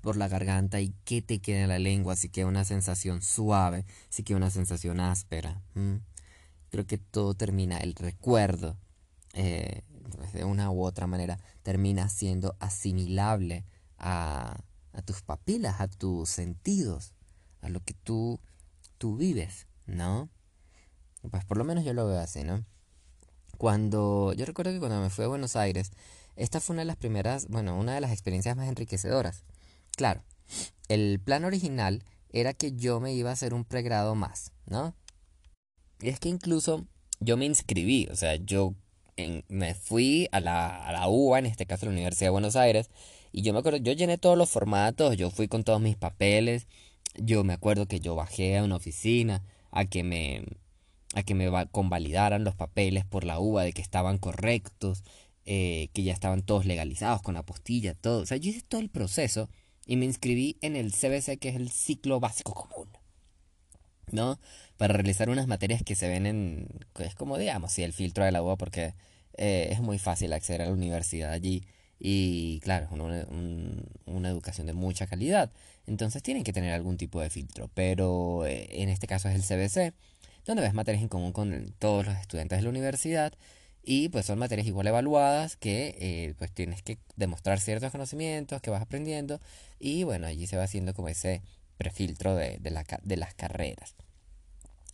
por 0.00 0.16
la 0.16 0.28
garganta 0.28 0.80
y 0.80 0.94
qué 1.04 1.20
te 1.20 1.40
queda 1.40 1.62
en 1.62 1.68
la 1.68 1.78
lengua, 1.78 2.16
si 2.16 2.28
queda 2.28 2.46
una 2.46 2.64
sensación 2.64 3.22
suave, 3.22 3.84
si 4.08 4.22
queda 4.22 4.36
una 4.36 4.50
sensación 4.50 5.00
áspera. 5.00 5.62
Creo 6.70 6.86
que 6.86 6.98
todo 6.98 7.34
termina, 7.34 7.78
el 7.78 7.94
recuerdo 7.94 8.76
eh, 9.34 9.82
de 10.32 10.44
una 10.44 10.70
u 10.70 10.84
otra 10.84 11.06
manera 11.06 11.38
termina 11.62 12.08
siendo 12.08 12.56
asimilable 12.60 13.64
a, 13.98 14.60
a 14.92 15.02
tus 15.02 15.22
papilas, 15.22 15.80
a 15.80 15.88
tus 15.88 16.28
sentidos, 16.28 17.12
a 17.60 17.68
lo 17.68 17.80
que 17.80 17.94
tú, 17.94 18.40
tú 18.98 19.16
vives, 19.16 19.66
¿no? 19.86 20.28
Pues 21.30 21.44
por 21.44 21.56
lo 21.58 21.64
menos 21.64 21.84
yo 21.84 21.92
lo 21.92 22.06
veo 22.06 22.20
así, 22.20 22.44
¿no? 22.44 22.64
Cuando, 23.58 24.32
yo 24.34 24.44
recuerdo 24.44 24.72
que 24.72 24.78
cuando 24.78 25.00
me 25.00 25.10
fui 25.10 25.24
a 25.24 25.28
Buenos 25.28 25.56
Aires, 25.56 25.90
esta 26.36 26.60
fue 26.60 26.74
una 26.74 26.82
de 26.82 26.86
las 26.86 26.96
primeras, 26.96 27.48
bueno, 27.48 27.78
una 27.78 27.94
de 27.94 28.00
las 28.00 28.12
experiencias 28.12 28.56
más 28.56 28.68
enriquecedoras. 28.68 29.44
Claro, 29.96 30.22
el 30.88 31.20
plan 31.20 31.44
original 31.44 32.04
era 32.30 32.52
que 32.52 32.72
yo 32.72 33.00
me 33.00 33.14
iba 33.14 33.30
a 33.30 33.32
hacer 33.32 33.54
un 33.54 33.64
pregrado 33.64 34.14
más, 34.14 34.52
¿no? 34.66 34.94
Y 36.00 36.10
es 36.10 36.20
que 36.20 36.28
incluso 36.28 36.86
yo 37.20 37.36
me 37.36 37.46
inscribí, 37.46 38.06
o 38.10 38.16
sea, 38.16 38.36
yo 38.36 38.74
me 39.48 39.74
fui 39.74 40.28
a 40.32 40.40
la, 40.40 40.86
a 40.86 40.92
la 40.92 41.08
UBA, 41.08 41.38
en 41.38 41.46
este 41.46 41.64
caso 41.64 41.86
la 41.86 41.92
Universidad 41.92 42.26
de 42.26 42.32
Buenos 42.32 42.56
Aires, 42.56 42.90
y 43.32 43.42
yo 43.42 43.52
me 43.52 43.60
acuerdo, 43.60 43.78
yo 43.78 43.92
llené 43.92 44.18
todos 44.18 44.36
los 44.36 44.50
formatos, 44.50 45.16
yo 45.16 45.30
fui 45.30 45.48
con 45.48 45.64
todos 45.64 45.80
mis 45.80 45.96
papeles, 45.96 46.66
yo 47.18 47.44
me 47.44 47.52
acuerdo 47.52 47.86
que 47.86 48.00
yo 48.00 48.14
bajé 48.14 48.58
a 48.58 48.64
una 48.64 48.76
oficina 48.76 49.42
a 49.70 49.84
que 49.84 50.02
me 50.02 50.44
a 51.14 51.22
que 51.22 51.34
me 51.34 51.50
convalidaran 51.70 52.44
los 52.44 52.54
papeles 52.54 53.04
por 53.04 53.24
la 53.24 53.38
UBA 53.38 53.64
de 53.64 53.72
que 53.72 53.80
estaban 53.80 54.18
correctos, 54.18 55.04
eh, 55.46 55.88
que 55.94 56.02
ya 56.02 56.12
estaban 56.12 56.42
todos 56.42 56.66
legalizados 56.66 57.22
con 57.22 57.36
apostilla, 57.36 57.94
todo. 57.94 58.22
O 58.22 58.26
sea, 58.26 58.36
yo 58.36 58.50
hice 58.50 58.62
todo 58.62 58.80
el 58.80 58.90
proceso 58.90 59.48
y 59.86 59.96
me 59.96 60.04
inscribí 60.04 60.58
en 60.60 60.76
el 60.76 60.92
CBC, 60.92 61.38
que 61.38 61.48
es 61.48 61.56
el 61.56 61.70
ciclo 61.70 62.20
básico 62.20 62.52
común. 62.54 62.88
¿No? 64.12 64.38
para 64.76 64.94
realizar 64.94 65.30
unas 65.30 65.46
materias 65.46 65.82
que 65.82 65.94
se 65.94 66.08
ven 66.08 66.26
en, 66.26 66.68
es 66.98 67.14
como 67.14 67.38
digamos, 67.38 67.72
sí, 67.72 67.82
el 67.82 67.92
filtro 67.92 68.24
de 68.24 68.32
la 68.32 68.42
UA 68.42 68.56
porque 68.56 68.94
eh, 69.36 69.68
es 69.70 69.80
muy 69.80 69.98
fácil 69.98 70.32
acceder 70.32 70.62
a 70.62 70.66
la 70.66 70.72
universidad 70.72 71.32
allí 71.32 71.64
y 71.98 72.60
claro, 72.60 72.88
una, 72.90 73.26
una 74.06 74.28
educación 74.28 74.66
de 74.66 74.72
mucha 74.72 75.06
calidad. 75.06 75.50
Entonces 75.86 76.22
tienen 76.22 76.44
que 76.44 76.52
tener 76.52 76.72
algún 76.72 76.96
tipo 76.96 77.20
de 77.20 77.30
filtro, 77.30 77.70
pero 77.74 78.44
eh, 78.46 78.68
en 78.82 78.88
este 78.88 79.06
caso 79.06 79.28
es 79.28 79.34
el 79.34 79.42
CBC, 79.42 79.94
donde 80.44 80.62
ves 80.62 80.74
materias 80.74 81.02
en 81.02 81.08
común 81.08 81.32
con 81.32 81.74
todos 81.78 82.06
los 82.06 82.16
estudiantes 82.16 82.58
de 82.58 82.64
la 82.64 82.70
universidad 82.70 83.32
y 83.82 84.08
pues 84.08 84.26
son 84.26 84.38
materias 84.38 84.66
igual 84.66 84.88
evaluadas 84.88 85.56
que 85.56 85.96
eh, 86.00 86.34
pues 86.38 86.50
tienes 86.52 86.82
que 86.82 86.98
demostrar 87.16 87.60
ciertos 87.60 87.92
conocimientos 87.92 88.60
que 88.60 88.70
vas 88.70 88.82
aprendiendo 88.82 89.40
y 89.78 90.02
bueno, 90.02 90.26
allí 90.26 90.46
se 90.46 90.56
va 90.56 90.64
haciendo 90.64 90.92
como 90.92 91.08
ese 91.08 91.42
prefiltro 91.78 92.34
de, 92.34 92.58
de, 92.58 92.70
la, 92.70 92.84
de 93.02 93.16
las 93.16 93.34
carreras. 93.34 93.94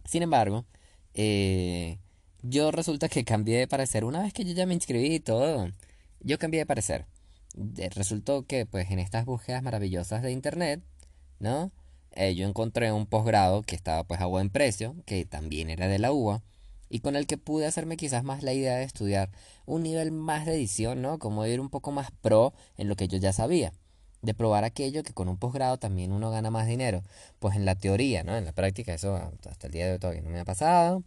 Sin 0.05 0.23
embargo, 0.23 0.67
eh, 1.15 1.99
yo 2.43 2.71
resulta 2.71 3.09
que 3.09 3.25
cambié 3.25 3.59
de 3.59 3.69
parecer. 3.69 4.05
Una 4.05 4.23
vez 4.23 4.33
que 4.33 4.45
yo 4.45 4.53
ya 4.53 4.67
me 4.67 4.75
inscribí 4.75 5.15
y 5.15 5.21
todo, 5.21 5.71
yo 6.25 6.39
cambié 6.39 6.61
de 6.61 6.67
parecer. 6.67 7.07
Resultó 7.95 8.47
que, 8.47 8.67
pues, 8.67 8.91
en 8.91 8.99
estas 8.99 9.25
búsquedas 9.25 9.63
maravillosas 9.63 10.23
de 10.23 10.33
internet, 10.33 10.83
¿no? 11.39 11.71
Eh, 12.13 12.35
yo 12.35 12.47
encontré 12.47 12.93
un 12.93 13.07
posgrado 13.07 13.63
que 13.63 13.75
estaba, 13.75 14.05
pues, 14.05 14.21
a 14.21 14.27
buen 14.27 14.51
precio, 14.51 14.97
que 15.07 15.25
también 15.25 15.71
era 15.71 15.89
de 15.89 15.99
la 15.99 16.13
UBA, 16.13 16.43
y 16.89 17.01
con 17.01 17.17
el 17.17 17.27
que 17.27 17.39
pude 17.39 17.67
hacerme 17.67 17.97
quizás 17.97 18.25
más 18.25 18.43
la 18.43 18.53
idea 18.53 18.77
de 18.77 18.85
estudiar 18.85 19.31
un 19.67 19.83
nivel 19.83 20.13
más 20.13 20.47
de 20.47 20.55
edición, 20.55 21.03
¿no? 21.03 21.19
Como 21.19 21.47
ir 21.47 21.61
un 21.61 21.71
poco 21.71 21.93
más 21.93 22.11
pro 22.11 22.53
en 22.77 22.89
lo 22.89 22.97
que 22.97 23.09
yo 23.09 23.19
ya 23.19 23.33
sabía 23.33 23.73
de 24.23 24.35
probar 24.35 24.65
aquello 24.65 25.03
que 25.03 25.13
con 25.13 25.29
un 25.29 25.37
posgrado 25.37 25.79
también 25.79 26.13
uno 26.13 26.31
gana 26.31 26.51
más 26.51 26.67
dinero. 26.67 27.03
Pues 27.41 27.57
en 27.57 27.65
la 27.65 27.75
teoría, 27.75 28.23
¿no? 28.23 28.37
En 28.37 28.45
la 28.45 28.53
práctica 28.53 28.95
eso 28.95 29.17
hasta 29.51 29.67
el 29.67 29.73
día 29.73 29.99
de 29.99 30.07
hoy 30.07 30.21
no 30.23 30.31
me 30.31 30.41
ha 30.41 30.45
pasado. 30.45 31.03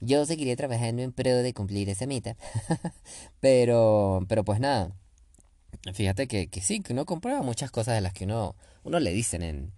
Yo 0.00 0.24
seguiré 0.26 0.56
trabajando 0.56 1.02
en 1.02 1.12
pro 1.12 1.36
de 1.36 1.54
cumplir 1.54 1.88
esa 1.88 2.06
meta. 2.06 2.36
pero, 3.40 4.24
pero 4.28 4.44
pues 4.44 4.60
nada. 4.60 4.92
Fíjate 5.92 6.26
que, 6.26 6.48
que, 6.48 6.60
sí, 6.60 6.80
que 6.80 6.92
uno 6.92 7.06
comprueba 7.06 7.42
muchas 7.42 7.70
cosas 7.70 7.94
de 7.94 8.00
las 8.00 8.12
que 8.12 8.24
uno, 8.24 8.56
uno 8.82 9.00
le 9.00 9.12
dicen 9.12 9.42
en, 9.42 9.72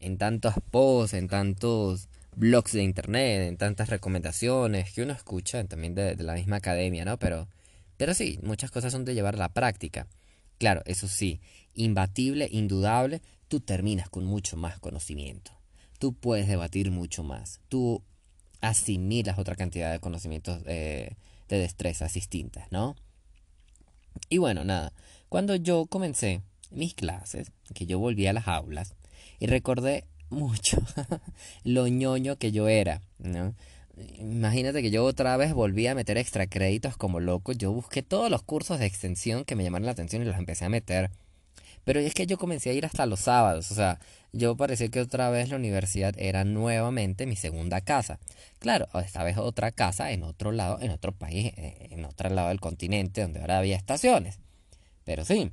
en 0.00 0.18
tantos 0.18 0.54
posts, 0.70 1.14
en 1.14 1.28
tantos 1.28 2.08
blogs 2.36 2.72
de 2.72 2.82
internet, 2.82 3.48
en 3.48 3.56
tantas 3.56 3.88
recomendaciones 3.88 4.92
que 4.92 5.02
uno 5.02 5.12
escucha 5.12 5.64
también 5.64 5.94
de, 5.94 6.14
de 6.14 6.24
la 6.24 6.34
misma 6.34 6.56
academia, 6.56 7.04
¿no? 7.04 7.18
Pero, 7.18 7.48
pero 7.96 8.14
sí, 8.14 8.38
muchas 8.42 8.70
cosas 8.70 8.92
son 8.92 9.04
de 9.04 9.14
llevar 9.14 9.34
a 9.34 9.38
la 9.38 9.48
práctica. 9.48 10.06
Claro, 10.58 10.82
eso 10.86 11.08
sí, 11.08 11.40
imbatible, 11.74 12.48
indudable, 12.50 13.22
tú 13.48 13.60
terminas 13.60 14.08
con 14.08 14.24
mucho 14.24 14.56
más 14.56 14.78
conocimiento. 14.78 15.52
Tú 15.98 16.12
puedes 16.14 16.46
debatir 16.46 16.90
mucho 16.90 17.24
más. 17.24 17.60
Tú 17.68 18.02
asimilas 18.60 19.38
otra 19.38 19.56
cantidad 19.56 19.92
de 19.92 20.00
conocimientos 20.00 20.62
eh, 20.66 21.16
de 21.48 21.58
destrezas 21.58 22.14
distintas, 22.14 22.70
¿no? 22.70 22.96
Y 24.28 24.38
bueno, 24.38 24.64
nada, 24.64 24.92
cuando 25.28 25.56
yo 25.56 25.86
comencé 25.86 26.42
mis 26.70 26.94
clases, 26.94 27.52
que 27.74 27.86
yo 27.86 27.98
volví 27.98 28.26
a 28.26 28.32
las 28.32 28.48
aulas, 28.48 28.94
y 29.38 29.46
recordé 29.46 30.04
mucho 30.30 30.78
lo 31.64 31.86
ñoño 31.88 32.36
que 32.36 32.52
yo 32.52 32.68
era, 32.68 33.02
¿no? 33.18 33.54
Imagínate 34.18 34.82
que 34.82 34.90
yo 34.90 35.04
otra 35.04 35.36
vez 35.36 35.52
volví 35.52 35.86
a 35.86 35.94
meter 35.94 36.18
extra 36.18 36.46
créditos 36.46 36.96
como 36.96 37.18
loco. 37.18 37.52
Yo 37.52 37.72
busqué 37.72 38.02
todos 38.02 38.30
los 38.30 38.42
cursos 38.42 38.78
de 38.78 38.86
extensión 38.86 39.44
que 39.44 39.56
me 39.56 39.64
llamaron 39.64 39.86
la 39.86 39.92
atención 39.92 40.22
y 40.22 40.24
los 40.24 40.36
empecé 40.36 40.64
a 40.64 40.68
meter. 40.68 41.10
Pero 41.88 42.00
es 42.00 42.12
que 42.12 42.26
yo 42.26 42.36
comencé 42.36 42.68
a 42.68 42.74
ir 42.74 42.84
hasta 42.84 43.06
los 43.06 43.20
sábados. 43.20 43.70
O 43.70 43.74
sea, 43.74 43.98
yo 44.34 44.58
parecía 44.58 44.90
que 44.90 45.00
otra 45.00 45.30
vez 45.30 45.48
la 45.48 45.56
universidad 45.56 46.14
era 46.18 46.44
nuevamente 46.44 47.24
mi 47.24 47.34
segunda 47.34 47.80
casa. 47.80 48.18
Claro, 48.58 48.88
esta 49.00 49.24
vez 49.24 49.38
otra 49.38 49.72
casa 49.72 50.12
en 50.12 50.22
otro 50.22 50.52
lado, 50.52 50.78
en 50.82 50.90
otro 50.90 51.12
país, 51.12 51.46
eh, 51.56 51.88
en 51.92 52.04
otro 52.04 52.28
lado 52.28 52.48
del 52.48 52.60
continente 52.60 53.22
donde 53.22 53.40
ahora 53.40 53.56
había 53.56 53.76
estaciones. 53.76 54.38
Pero 55.04 55.24
sí, 55.24 55.50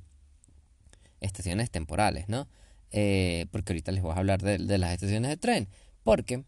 estaciones 1.22 1.72
temporales, 1.72 2.28
¿no? 2.28 2.50
eh, 2.92 3.46
porque 3.52 3.74
ahorita 3.74 3.92
les 3.92 4.02
voy 4.02 4.14
a 4.14 4.16
hablar 4.16 4.42
de, 4.42 4.78
las 4.78 4.94
estaciones 4.94 5.30
de 5.30 5.38
tren, 5.38 5.68
porque 6.04 6.44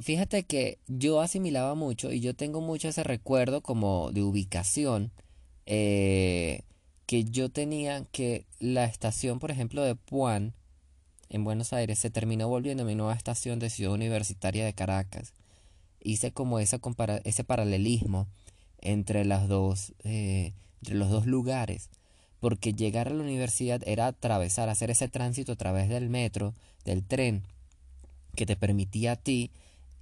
fíjate 0.00 0.44
que 0.44 0.78
yo 0.86 1.20
asimilaba 1.20 1.74
mucho 1.74 2.12
y 2.12 2.20
yo 2.20 2.34
tengo 2.34 2.60
mucho 2.60 2.88
ese 2.88 3.04
recuerdo 3.04 3.62
como 3.62 4.10
de 4.12 4.22
ubicación 4.22 5.12
eh, 5.66 6.62
que 7.06 7.24
yo 7.24 7.50
tenía 7.50 8.04
que 8.12 8.46
la 8.60 8.84
estación, 8.84 9.38
por 9.38 9.50
ejemplo, 9.50 9.82
de 9.82 9.94
Puan, 9.94 10.54
en 11.28 11.44
Buenos 11.44 11.72
Aires, 11.72 11.98
se 11.98 12.10
terminó 12.10 12.48
volviendo 12.48 12.84
mi 12.84 12.94
nueva 12.94 13.14
estación 13.14 13.58
de 13.58 13.70
Ciudad 13.70 13.92
Universitaria 13.92 14.64
de 14.64 14.72
Caracas. 14.72 15.32
Hice 16.00 16.32
como 16.32 16.58
esa 16.58 16.80
ese 17.24 17.44
paralelismo 17.44 18.28
entre, 18.80 19.24
las 19.24 19.48
dos, 19.48 19.94
eh, 20.04 20.52
entre 20.82 20.94
los 20.94 21.10
dos 21.10 21.26
lugares, 21.26 21.90
porque 22.40 22.74
llegar 22.74 23.08
a 23.08 23.14
la 23.14 23.22
universidad 23.22 23.82
era 23.86 24.06
atravesar, 24.06 24.68
hacer 24.68 24.90
ese 24.90 25.08
tránsito 25.08 25.52
a 25.52 25.56
través 25.56 25.88
del 25.88 26.10
metro, 26.10 26.54
del 26.84 27.02
tren, 27.02 27.42
que 28.36 28.46
te 28.46 28.56
permitía 28.56 29.12
a 29.12 29.16
ti 29.16 29.50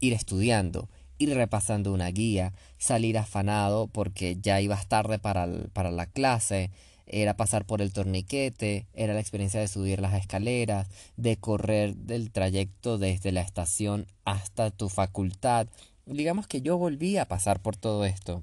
ir 0.00 0.12
estudiando, 0.12 0.88
ir 1.18 1.32
repasando 1.34 1.92
una 1.92 2.08
guía, 2.08 2.52
salir 2.78 3.16
afanado 3.16 3.86
porque 3.86 4.36
ya 4.40 4.60
ibas 4.60 4.88
tarde 4.88 5.18
para, 5.18 5.48
para 5.72 5.90
la 5.90 6.06
clase, 6.06 6.70
era 7.06 7.36
pasar 7.36 7.64
por 7.64 7.82
el 7.82 7.92
torniquete, 7.92 8.86
era 8.94 9.14
la 9.14 9.20
experiencia 9.20 9.60
de 9.60 9.68
subir 9.68 10.00
las 10.00 10.14
escaleras, 10.14 10.88
de 11.16 11.36
correr 11.36 11.96
del 11.96 12.30
trayecto 12.30 12.98
desde 12.98 13.32
la 13.32 13.40
estación 13.40 14.06
hasta 14.24 14.70
tu 14.70 14.88
facultad. 14.88 15.68
Digamos 16.06 16.46
que 16.46 16.62
yo 16.62 16.78
volví 16.78 17.16
a 17.18 17.26
pasar 17.26 17.60
por 17.60 17.76
todo 17.76 18.04
esto. 18.04 18.42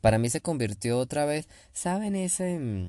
Para 0.00 0.18
mí 0.18 0.30
se 0.30 0.40
convirtió 0.40 0.98
otra 0.98 1.24
vez, 1.24 1.48
¿saben 1.72 2.14
ese 2.14 2.58
mm, 2.58 2.88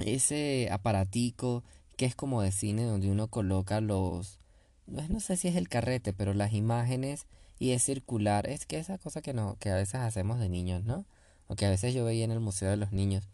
ese 0.00 0.68
aparatico 0.70 1.64
que 1.96 2.04
es 2.04 2.14
como 2.14 2.42
de 2.42 2.52
cine 2.52 2.84
donde 2.84 3.10
uno 3.10 3.28
coloca 3.28 3.80
los 3.80 4.40
no, 4.86 5.02
no 5.08 5.20
sé 5.20 5.36
si 5.36 5.48
es 5.48 5.56
el 5.56 5.68
carrete, 5.68 6.12
pero 6.12 6.34
las 6.34 6.52
imágenes 6.52 7.26
y 7.58 7.72
es 7.72 7.82
circular, 7.82 8.46
es 8.46 8.66
que 8.66 8.78
esa 8.78 8.98
cosa 8.98 9.22
que 9.22 9.32
no 9.34 9.56
que 9.58 9.70
a 9.70 9.76
veces 9.76 9.96
hacemos 9.96 10.38
de 10.38 10.48
niños, 10.48 10.84
¿no? 10.84 11.06
O 11.48 11.56
que 11.56 11.66
a 11.66 11.70
veces 11.70 11.94
yo 11.94 12.04
veía 12.04 12.24
en 12.24 12.32
el 12.32 12.40
Museo 12.40 12.70
de 12.70 12.76
los 12.76 12.92
Niños, 12.92 13.28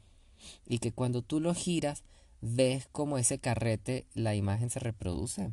y 0.67 0.79
que 0.79 0.93
cuando 0.93 1.23
tú 1.23 1.41
lo 1.41 1.55
giras, 1.55 2.05
ves 2.41 2.89
como 2.93 3.19
ese 3.19 3.39
carrete, 3.39 4.07
la 4.15 4.35
imagen 4.35 4.71
se 4.71 4.81
reproduce. 4.81 5.53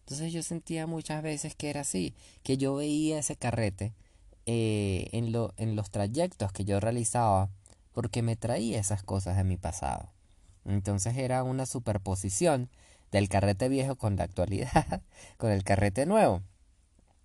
Entonces 0.00 0.32
yo 0.34 0.42
sentía 0.42 0.86
muchas 0.86 1.22
veces 1.22 1.54
que 1.54 1.70
era 1.70 1.80
así, 1.80 2.14
que 2.42 2.58
yo 2.58 2.74
veía 2.74 3.18
ese 3.18 3.36
carrete 3.36 3.94
eh, 4.44 5.08
en, 5.12 5.32
lo, 5.32 5.54
en 5.56 5.76
los 5.76 5.90
trayectos 5.90 6.52
que 6.52 6.66
yo 6.66 6.78
realizaba, 6.78 7.48
porque 7.92 8.20
me 8.20 8.36
traía 8.36 8.78
esas 8.78 9.02
cosas 9.02 9.38
de 9.38 9.44
mi 9.44 9.56
pasado. 9.56 10.10
Entonces 10.66 11.16
era 11.16 11.42
una 11.42 11.64
superposición 11.64 12.68
del 13.12 13.30
carrete 13.30 13.68
viejo 13.68 13.96
con 13.96 14.16
la 14.16 14.24
actualidad, 14.24 15.02
con 15.38 15.50
el 15.52 15.64
carrete 15.64 16.04
nuevo. 16.04 16.42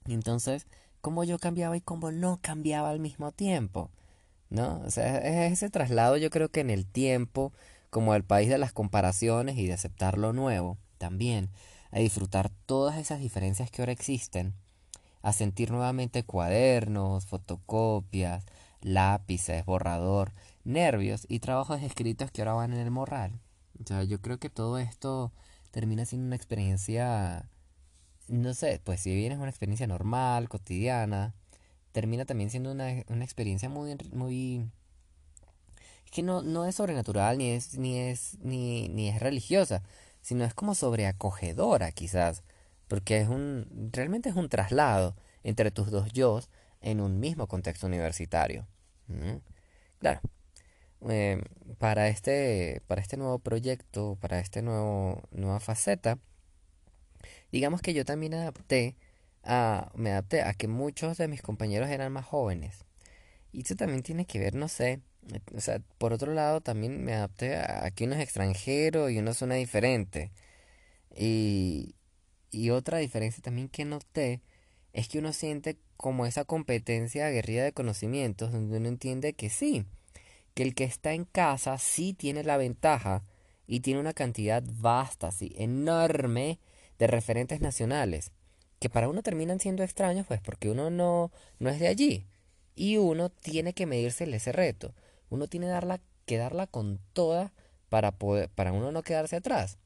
Entonces, 0.06 0.66
cómo 1.02 1.26
yo 1.26 1.38
cambiaba 1.38 1.76
y 1.76 1.82
cómo 1.82 2.12
no 2.12 2.40
cambiaba 2.42 2.90
al 2.90 3.00
mismo 3.00 3.32
tiempo. 3.34 3.90
¿No? 4.50 4.82
O 4.86 4.92
sea, 4.92 5.18
es 5.20 5.54
ese 5.54 5.70
traslado 5.70 6.18
yo 6.18 6.30
creo 6.30 6.50
que 6.50 6.62
en 6.62 6.70
el 6.70 6.86
tiempo, 6.86 7.54
como 7.90 8.16
el 8.16 8.24
país 8.24 8.50
de 8.50 8.58
las 8.58 8.74
comparaciones 8.74 9.58
y 9.58 9.68
de 9.68 9.74
aceptar 9.74 10.18
lo 10.18 10.34
nuevo, 10.34 10.78
también, 10.98 11.50
a 11.92 12.00
disfrutar 12.00 12.50
todas 12.66 12.98
esas 12.98 13.20
diferencias 13.20 13.72
que 13.72 13.82
ahora 13.82 13.92
existen, 13.92 14.54
a 15.22 15.34
sentir 15.34 15.72
nuevamente 15.72 16.24
cuadernos, 16.24 17.26
fotocopias, 17.26 18.46
lápices, 18.82 19.66
borrador, 19.66 20.34
nervios 20.64 21.26
y 21.28 21.40
trabajos 21.40 21.82
escritos 21.82 22.32
que 22.32 22.42
ahora 22.42 22.54
van 22.54 22.74
en 22.74 22.80
el 22.80 22.92
morral. 22.92 23.40
O 23.82 23.88
sea, 23.88 24.04
yo 24.04 24.22
creo 24.22 24.40
que 24.40 24.50
todo 24.50 24.78
esto 24.78 25.32
termina 25.72 26.06
siendo 26.06 26.28
una 26.28 26.36
experiencia, 26.36 27.50
no 28.28 28.54
sé, 28.54 28.82
pues 28.84 29.02
si 29.02 29.16
bien 29.16 29.32
es 29.32 29.38
una 29.40 29.50
experiencia 29.50 29.88
normal, 29.88 30.50
cotidiana, 30.50 31.34
termina 31.92 32.26
también 32.26 32.50
siendo 32.50 32.72
una, 32.72 32.90
experiencia 33.24 33.70
muy, 33.70 33.96
muy 34.12 34.70
que 36.12 36.24
no, 36.24 36.42
no 36.42 36.66
es 36.66 36.76
sobrenatural 36.76 37.38
ni 37.38 37.52
es 37.52 37.78
ni 37.78 38.00
es 38.00 38.38
ni, 38.40 38.90
ni 38.90 39.10
es 39.10 39.20
religiosa 39.20 39.84
sino 40.22 40.44
es 40.44 40.54
como 40.54 40.76
sobreacogedora 40.76 41.92
quizás 41.92 42.44
porque 42.88 43.20
es 43.20 43.28
un 43.28 43.90
realmente 43.94 44.30
es 44.30 44.36
un 44.36 44.50
traslado 44.50 45.16
entre 45.44 45.72
tus 45.72 45.92
dos 45.92 46.12
yo 46.12 46.40
en 46.82 47.02
un 47.02 47.20
mismo 47.20 47.48
contexto 47.48 47.88
universitario 47.88 48.68
claro 50.00 50.22
eh, 51.10 51.42
para 51.78 52.10
este 52.10 52.82
para 52.88 53.02
este 53.02 53.18
nuevo 53.18 53.40
proyecto 53.40 54.18
para 54.20 54.44
nuevo 54.62 55.24
nueva 55.32 55.60
faceta 55.60 56.18
digamos 57.52 57.82
que 57.82 57.94
yo 57.94 58.06
también 58.06 58.34
adapté 58.34 58.96
me 59.96 60.12
adapté 60.12 60.42
a 60.44 60.54
que 60.54 60.68
muchos 60.68 61.18
de 61.18 61.28
mis 61.28 61.42
compañeros 61.42 61.90
eran 61.90 62.12
más 62.14 62.26
jóvenes. 62.26 62.86
Y 63.52 63.64
eso 63.64 63.76
también 63.76 64.04
tiene 64.04 64.26
que 64.26 64.40
ver, 64.40 64.56
no 64.56 64.68
sé, 64.68 65.02
o 65.56 65.62
sea, 65.62 65.80
por 65.98 66.14
otro 66.14 66.34
lado 66.34 66.62
también 66.62 67.04
me 67.04 67.14
adapté 67.14 67.56
a 67.58 67.90
que 67.92 68.06
uno 68.06 68.16
es 68.16 68.22
extranjero 68.22 69.10
y 69.10 69.20
uno 69.20 69.34
suena 69.34 69.56
diferente. 69.56 70.32
Y, 71.16 71.96
y 72.52 72.72
otra 72.72 73.00
diferencia 73.00 73.42
también 73.44 73.70
que 73.70 73.86
noté 73.86 74.42
es 74.94 75.08
que 75.10 75.20
uno 75.20 75.34
siente 75.34 75.78
como 75.98 76.26
esa 76.26 76.46
competencia 76.46 77.28
aguerrida 77.28 77.64
de 77.64 77.74
conocimientos 77.74 78.52
donde 78.52 78.78
uno 78.78 78.88
entiende 78.88 79.34
que 79.34 79.50
sí, 79.50 79.86
que 80.54 80.64
el 80.64 80.76
que 80.76 80.86
está 80.86 81.14
en 81.14 81.26
casa 81.26 81.78
sí 81.78 82.14
tiene 82.14 82.44
la 82.44 82.58
ventaja 82.58 83.24
y 83.68 83.82
tiene 83.82 84.00
una 84.00 84.14
cantidad 84.14 84.64
vasta, 84.66 85.32
sí, 85.32 85.54
enorme 85.58 86.60
de 87.00 87.08
referentes 87.08 87.62
nacionales 87.62 88.32
que 88.80 88.90
para 88.90 89.10
uno 89.10 89.22
terminan 89.22 89.60
siendo 89.60 89.84
extraños, 89.84 90.26
pues 90.28 90.42
porque 90.42 90.70
uno 90.70 90.90
no, 90.90 91.32
no 91.60 91.70
es 91.70 91.80
de 91.80 91.88
allí. 91.88 92.26
Y 92.76 92.98
uno 92.98 93.30
tiene 93.30 93.74
que 93.74 93.86
medirse 93.86 94.24
ese 94.34 94.52
reto. 94.52 94.94
Uno 95.30 95.48
tiene 95.48 95.68
darla, 95.68 96.00
que 96.26 96.38
darla 96.38 96.66
con 96.66 97.00
toda 97.14 97.54
para, 97.90 98.14
poder, 98.14 98.50
para 98.50 98.72
uno 98.72 98.92
no 98.92 99.04
quedarse 99.04 99.36
atrás. 99.36 99.78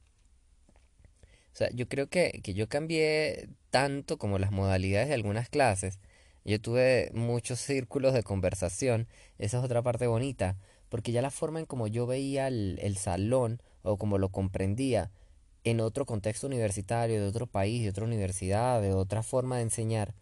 O 1.54 1.56
sea, 1.56 1.70
yo 1.72 1.88
creo 1.88 2.08
que, 2.08 2.42
que 2.44 2.54
yo 2.54 2.70
cambié 2.70 3.50
tanto 3.72 4.18
como 4.18 4.38
las 4.38 4.52
modalidades 4.52 5.08
de 5.08 5.16
algunas 5.16 5.50
clases. 5.50 6.00
Yo 6.46 6.62
tuve 6.62 7.10
muchos 7.14 7.60
círculos 7.60 8.14
de 8.14 8.24
conversación. 8.24 9.08
Esa 9.40 9.58
es 9.58 9.64
otra 9.64 9.82
parte 9.82 10.06
bonita. 10.06 10.58
Porque 10.90 11.12
ya 11.12 11.24
la 11.24 11.32
forma 11.32 11.60
en 11.60 11.66
como 11.66 11.88
yo 11.88 12.06
veía 12.06 12.48
el, 12.48 12.78
el 12.82 12.98
salón 12.98 13.62
o 13.82 13.98
como 13.98 14.20
lo 14.20 14.30
comprendía 14.30 15.12
en 15.64 15.80
otro 15.80 16.06
contexto 16.06 16.48
universitario, 16.48 17.22
de 17.22 17.28
otro 17.28 17.48
país, 17.48 17.84
de 17.84 17.90
otra 17.90 18.06
universidad, 18.06 18.82
de 18.82 18.94
otra 18.94 19.24
forma 19.24 19.58
de 19.58 19.64
enseñar, 19.64 20.14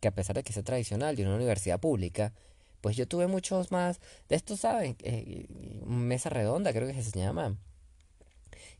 que 0.00 0.08
a 0.08 0.14
pesar 0.14 0.36
de 0.36 0.42
que 0.42 0.52
sea 0.52 0.62
tradicional, 0.62 1.16
de 1.16 1.24
una 1.24 1.36
universidad 1.36 1.78
pública, 1.78 2.32
pues 2.80 2.96
yo 2.96 3.06
tuve 3.06 3.26
muchos 3.26 3.70
más 3.70 4.00
de 4.28 4.36
estos, 4.36 4.60
¿saben? 4.60 4.96
Eh, 5.02 5.46
mesa 5.84 6.30
redonda, 6.30 6.72
creo 6.72 6.88
que 6.88 7.02
se 7.02 7.18
llama. 7.18 7.56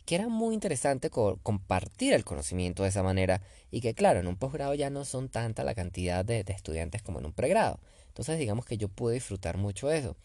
Que 0.06 0.14
era 0.14 0.28
muy 0.28 0.54
interesante 0.54 1.10
compartir 1.10 2.14
el 2.14 2.24
conocimiento 2.24 2.82
de 2.82 2.88
esa 2.88 3.02
manera 3.02 3.42
y 3.70 3.80
que, 3.80 3.94
claro, 3.94 4.20
en 4.20 4.26
un 4.26 4.36
posgrado 4.36 4.74
ya 4.74 4.90
no 4.90 5.04
son 5.04 5.28
tanta 5.28 5.62
la 5.62 5.74
cantidad 5.74 6.24
de, 6.24 6.44
estudiantes 6.48 7.02
como 7.02 7.20
en 7.20 7.26
un 7.26 7.32
pregrado. 7.32 7.78
Entonces, 8.08 8.38
digamos 8.38 8.64
que 8.64 8.78
yo 8.78 8.88
pude 8.88 9.14
disfrutar 9.14 9.56
mucho 9.58 9.92
eso. 9.92 10.16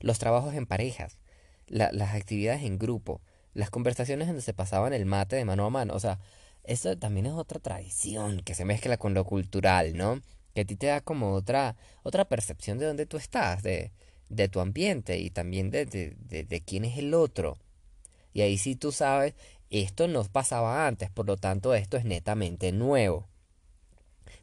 Los 0.00 0.18
trabajos 0.18 0.54
en 0.54 0.66
parejas, 0.66 1.18
las 1.66 2.14
actividades 2.14 2.62
en 2.62 2.78
grupo, 2.78 3.22
las 3.54 3.70
conversaciones 3.70 4.28
donde 4.28 4.42
se 4.42 4.52
pasaban 4.52 4.92
el 4.92 5.06
mate 5.06 5.36
de 5.36 5.44
mano 5.44 5.64
a 5.64 5.70
mano. 5.70 5.94
O 5.94 6.00
sea, 6.00 6.18
eso 6.64 6.96
también 6.98 7.26
es 7.26 7.32
otra 7.32 7.60
tradición 7.60 8.40
que 8.40 8.54
se 8.54 8.64
mezcla 8.64 8.96
con 8.96 9.14
lo 9.14 9.24
cultural, 9.24 9.96
¿no? 9.96 10.20
Que 10.54 10.62
a 10.62 10.64
ti 10.64 10.76
te 10.76 10.86
da 10.86 11.00
como 11.00 11.32
otra, 11.32 11.76
otra 12.02 12.26
percepción 12.26 12.78
de 12.78 12.86
dónde 12.86 13.06
tú 13.06 13.16
estás, 13.16 13.62
de, 13.62 13.92
de 14.28 14.48
tu 14.48 14.60
ambiente 14.60 15.18
y 15.18 15.30
también 15.30 15.70
de, 15.70 15.86
de, 15.86 16.44
de, 16.44 16.60
quién 16.60 16.84
es 16.84 16.98
el 16.98 17.14
otro. 17.14 17.58
Y 18.32 18.40
ahí 18.42 18.58
sí 18.58 18.76
tú 18.76 18.92
sabes, 18.92 19.34
esto 19.70 20.08
no 20.08 20.24
pasaba 20.24 20.86
antes, 20.86 21.10
por 21.10 21.26
lo 21.26 21.36
tanto 21.36 21.74
esto 21.74 21.96
es 21.96 22.04
netamente 22.04 22.72
nuevo. 22.72 23.28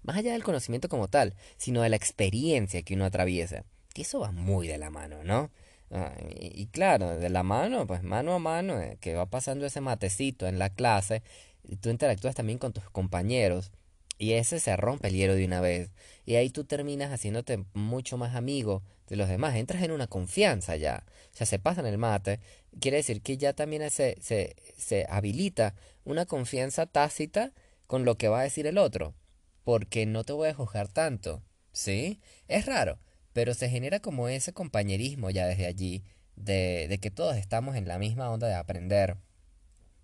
Más 0.04 0.18
allá 0.18 0.34
del 0.34 0.44
conocimiento 0.44 0.90
como 0.90 1.08
tal, 1.08 1.36
sino 1.58 1.82
de 1.82 1.90
la 1.90 1.96
experiencia 1.96 2.82
que 2.84 2.96
uno 2.96 3.06
atraviesa. 3.06 3.66
Que 3.94 4.04
eso 4.04 4.20
va 4.20 4.32
muy 4.32 4.68
de 4.68 4.78
la 4.78 4.90
mano, 4.90 5.24
¿no? 5.24 5.52
Ah, 5.94 6.14
y, 6.40 6.68
claro, 6.68 7.18
de 7.18 7.30
la 7.30 7.44
mano, 7.44 7.86
pues 7.86 8.02
mano 8.02 8.34
a 8.34 8.40
mano, 8.40 8.80
eh, 8.80 8.98
que 9.02 9.14
va 9.14 9.26
pasando 9.30 9.66
ese 9.66 9.82
matecito 9.82 10.48
en 10.48 10.58
la 10.58 10.70
clase, 10.70 11.22
y 11.64 11.76
tú 11.76 11.90
interactúas 11.90 12.34
también 12.34 12.60
con 12.60 12.72
tus 12.72 12.90
compañeros, 12.90 13.72
y 14.18 14.34
ese 14.34 14.62
se 14.62 14.78
rompe 14.78 15.10
el 15.10 15.16
hielo 15.16 15.36
de 15.36 15.46
una 15.46 15.60
vez, 15.60 15.92
y 16.26 16.36
ahí 16.36 16.50
tú 16.50 16.64
terminas 16.64 17.12
haciéndote 17.12 17.66
mucho 17.74 18.18
más 18.18 18.36
amigo 18.36 18.84
de 19.08 19.18
los 19.18 19.28
demás, 19.28 19.56
entras 19.56 19.84
en 19.84 19.92
una 19.92 20.08
confianza 20.08 20.78
ya, 20.78 21.04
o 21.34 21.36
sea, 21.36 21.46
se 21.46 21.60
pasan 21.60 21.86
el 21.86 21.98
mate, 21.98 22.40
quiere 22.80 22.98
decir 22.98 23.22
que 23.22 23.38
ya 23.38 23.52
también 23.52 23.90
se, 23.90 24.16
se, 24.22 24.56
se 24.78 25.06
habilita 25.10 25.76
una 26.06 26.26
confianza 26.26 26.86
tácita 26.86 27.52
con 27.88 28.06
lo 28.06 28.18
que 28.18 28.30
va 28.30 28.40
a 28.40 28.44
decir 28.44 28.66
el 28.66 28.78
otro, 28.78 29.14
porque 29.66 30.06
no 30.06 30.24
te 30.24 30.32
voy 30.32 30.50
a 30.50 30.54
juzgar 30.54 30.88
tanto, 30.88 31.44
¿sí? 31.74 32.22
Es 32.48 32.66
raro 32.66 32.98
pero 33.34 33.54
se 33.54 33.70
genera 33.70 34.00
como 34.00 34.28
ese 34.28 34.54
compañerismo 34.54 35.30
ya 35.30 35.48
desde 35.48 35.66
allí, 35.68 36.04
de, 36.36 36.88
de 36.90 36.98
que 37.00 37.12
todos 37.12 37.38
estamos 37.38 37.76
en 37.76 37.88
la 37.88 38.00
misma 38.00 38.30
onda 38.30 38.48
de 38.48 38.56
aprender. 38.56 39.18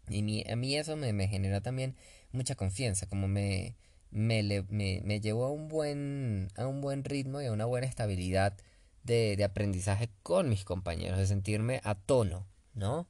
Y 0.10 0.50
a 0.50 0.56
mí 0.56 0.76
eso 0.76 0.96
me, 0.96 1.12
me 1.14 1.28
generó 1.28 1.62
también 1.62 1.96
mucha 2.32 2.56
confianza, 2.56 3.08
como 3.08 3.28
me, 3.28 3.76
me, 4.12 4.44
me, 4.70 5.22
llevó 5.22 5.46
a 5.46 5.52
un, 5.52 5.68
buen, 5.68 6.50
a 6.56 6.68
un 6.68 6.82
buen 6.82 7.04
ritmo 7.04 7.42
y 7.42 7.46
a 7.48 7.52
una 7.52 7.66
buena 7.66 7.88
estabilidad 7.88 8.58
de, 9.04 9.36
de 9.36 9.44
aprendizaje 9.44 10.10
con 10.24 10.50
mis 10.50 10.64
compañeros, 10.64 11.18
de 11.18 11.28
sentirme 11.28 11.82
a 11.84 11.96
tono, 11.96 12.48
¿no? 12.74 13.08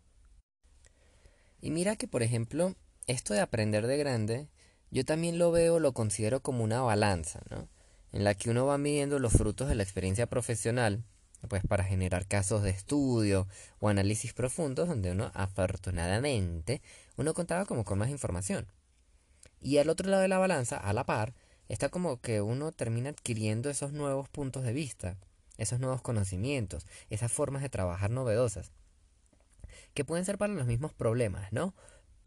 Y 1.62 1.72
mira 1.72 1.96
que, 1.96 2.08
por 2.08 2.24
ejemplo, 2.24 2.76
esto 3.08 3.34
de 3.34 3.42
aprender 3.42 3.88
de 3.88 3.98
grande, 3.98 4.48
yo 4.92 5.06
también 5.06 5.38
lo 5.38 5.52
veo, 5.52 5.80
lo 5.80 5.94
considero 5.94 6.42
como 6.42 6.64
una 6.64 6.82
balanza, 6.82 7.42
¿no? 7.50 7.68
En 8.18 8.24
la 8.24 8.34
que 8.34 8.50
uno 8.50 8.66
va 8.66 8.80
midiendo 8.80 9.20
los 9.20 9.34
frutos 9.34 9.70
de 9.70 9.76
la 9.76 9.84
experiencia 9.84 10.26
profesional, 10.26 11.04
pues 11.50 11.62
para 11.68 11.84
generar 11.84 12.26
casos 12.26 12.64
de 12.64 12.72
estudio 12.72 13.48
o 13.80 13.90
análisis 13.90 14.34
profundos 14.34 14.88
donde 14.88 15.12
uno, 15.12 15.30
afortunadamente, 15.36 16.82
uno 17.16 17.36
contaba 17.36 17.66
como 17.66 17.86
con 17.86 18.00
más 18.00 18.10
información. 18.10 18.66
Y 19.62 19.78
al 19.78 19.88
otro 19.88 20.10
lado 20.10 20.24
de 20.24 20.30
la 20.30 20.40
balanza, 20.40 20.78
a 20.78 20.94
la 20.94 21.04
par, 21.04 21.36
está 21.70 21.90
como 21.90 22.20
que 22.20 22.42
uno 22.42 22.72
termina 22.72 23.12
adquiriendo 23.12 23.70
esos 23.70 23.94
nuevos 23.94 24.30
puntos 24.30 24.64
de 24.64 24.74
vista, 24.74 25.16
esos 25.60 25.80
nuevos 25.80 26.02
conocimientos, 26.02 26.88
esas 27.12 27.32
formas 27.32 27.62
de 27.62 27.70
trabajar 27.70 28.10
novedosas, 28.10 28.72
que 29.94 30.06
pueden 30.06 30.26
ser 30.26 30.40
para 30.40 30.56
los 30.56 30.66
mismos 30.66 30.92
problemas, 30.92 31.54
¿no? 31.54 31.76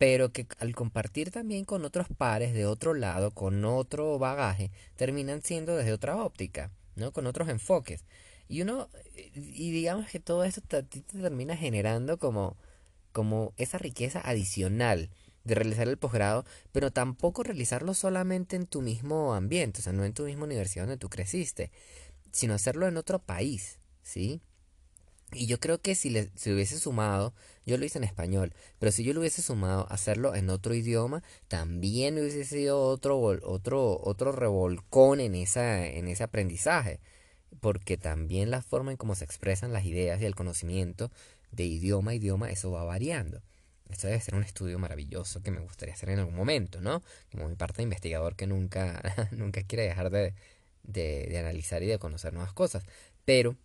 Pero 0.00 0.32
que 0.32 0.46
al 0.60 0.74
compartir 0.74 1.30
también 1.30 1.66
con 1.66 1.84
otros 1.84 2.06
pares 2.08 2.54
de 2.54 2.64
otro 2.64 2.94
lado, 2.94 3.32
con 3.32 3.62
otro 3.66 4.18
bagaje, 4.18 4.70
terminan 4.96 5.42
siendo 5.42 5.76
desde 5.76 5.92
otra 5.92 6.16
óptica, 6.24 6.70
¿no? 6.96 7.12
Con 7.12 7.26
otros 7.26 7.50
enfoques. 7.50 8.06
Y 8.48 8.62
uno, 8.62 8.88
y 9.34 9.70
digamos 9.72 10.08
que 10.08 10.18
todo 10.18 10.44
esto 10.44 10.62
te, 10.62 10.82
te 10.84 11.02
termina 11.02 11.54
generando 11.54 12.18
como, 12.18 12.56
como 13.12 13.52
esa 13.58 13.76
riqueza 13.76 14.22
adicional 14.24 15.10
de 15.44 15.54
realizar 15.54 15.86
el 15.86 15.98
posgrado, 15.98 16.46
pero 16.72 16.90
tampoco 16.90 17.42
realizarlo 17.42 17.92
solamente 17.92 18.56
en 18.56 18.66
tu 18.66 18.80
mismo 18.80 19.34
ambiente, 19.34 19.80
o 19.80 19.82
sea, 19.82 19.92
no 19.92 20.06
en 20.06 20.14
tu 20.14 20.24
misma 20.24 20.44
universidad 20.44 20.84
donde 20.86 20.96
tú 20.96 21.10
creciste, 21.10 21.70
sino 22.32 22.54
hacerlo 22.54 22.88
en 22.88 22.96
otro 22.96 23.18
país, 23.18 23.80
¿sí? 24.02 24.40
Y 25.32 25.46
yo 25.46 25.60
creo 25.60 25.80
que 25.80 25.94
si 25.94 26.10
le 26.10 26.30
si 26.34 26.52
hubiese 26.52 26.78
sumado, 26.78 27.34
yo 27.66 27.78
lo 27.78 27.84
hice 27.84 27.98
en 27.98 28.04
español, 28.04 28.52
pero 28.78 28.92
si 28.92 29.04
yo 29.04 29.14
lo 29.14 29.20
hubiese 29.20 29.42
sumado 29.42 29.86
hacerlo 29.90 30.34
en 30.34 30.50
otro 30.50 30.74
idioma, 30.74 31.22
también 31.48 32.18
hubiese 32.18 32.44
sido 32.44 32.82
otro 32.82 33.18
otro 33.20 34.00
otro 34.02 34.32
revolcón 34.32 35.20
en 35.20 35.34
esa 35.34 35.86
en 35.86 36.08
ese 36.08 36.24
aprendizaje, 36.24 37.00
porque 37.60 37.96
también 37.96 38.50
la 38.50 38.62
forma 38.62 38.90
en 38.92 38.96
cómo 38.96 39.14
se 39.14 39.24
expresan 39.24 39.72
las 39.72 39.84
ideas 39.84 40.20
y 40.20 40.24
el 40.24 40.34
conocimiento 40.34 41.10
de 41.52 41.64
idioma 41.64 42.12
a 42.12 42.14
idioma 42.14 42.50
eso 42.50 42.70
va 42.70 42.84
variando. 42.84 43.42
Esto 43.90 44.06
debe 44.06 44.20
ser 44.20 44.34
un 44.34 44.44
estudio 44.44 44.78
maravilloso 44.78 45.42
que 45.42 45.50
me 45.50 45.60
gustaría 45.60 45.94
hacer 45.94 46.10
en 46.10 46.20
algún 46.20 46.36
momento, 46.36 46.80
¿no? 46.80 47.02
Como 47.32 47.48
mi 47.48 47.56
parte 47.56 47.78
de 47.78 47.84
investigador 47.84 48.36
que 48.36 48.46
nunca, 48.46 49.02
nunca 49.32 49.62
quiere 49.62 49.84
dejar 49.84 50.10
de, 50.10 50.34
de, 50.82 51.38
analizar 51.38 51.82
y 51.82 51.86
de 51.86 51.98
conocer 51.98 52.32
nuevas 52.32 52.52
cosas. 52.52 52.84
Pero 53.24 53.56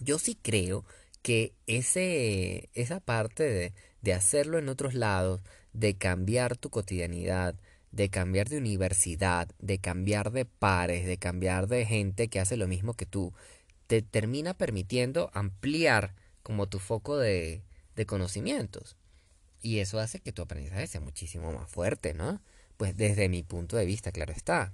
yo 0.00 0.18
sí 0.18 0.36
creo 0.40 0.84
que 1.22 1.54
ese, 1.66 2.70
esa 2.74 3.00
parte 3.00 3.44
de, 3.44 3.72
de 4.02 4.12
hacerlo 4.12 4.58
en 4.58 4.68
otros 4.68 4.94
lados, 4.94 5.40
de 5.72 5.96
cambiar 5.96 6.56
tu 6.56 6.70
cotidianidad, 6.70 7.54
de 7.92 8.08
cambiar 8.08 8.48
de 8.48 8.58
universidad, 8.58 9.48
de 9.58 9.78
cambiar 9.78 10.32
de 10.32 10.44
pares, 10.44 11.06
de 11.06 11.18
cambiar 11.18 11.68
de 11.68 11.86
gente 11.86 12.28
que 12.28 12.40
hace 12.40 12.56
lo 12.56 12.66
mismo 12.66 12.94
que 12.94 13.06
tú, 13.06 13.32
te 13.86 14.02
termina 14.02 14.54
permitiendo 14.54 15.30
ampliar 15.34 16.14
como 16.42 16.68
tu 16.68 16.78
foco 16.78 17.18
de, 17.18 17.62
de 17.94 18.06
conocimientos. 18.06 18.96
Y 19.60 19.78
eso 19.78 20.00
hace 20.00 20.20
que 20.20 20.32
tu 20.32 20.42
aprendizaje 20.42 20.86
sea 20.86 21.00
muchísimo 21.00 21.52
más 21.52 21.70
fuerte, 21.70 22.14
¿no? 22.14 22.40
Pues 22.76 22.96
desde 22.96 23.28
mi 23.28 23.42
punto 23.42 23.76
de 23.76 23.86
vista, 23.86 24.10
claro 24.10 24.32
está. 24.32 24.72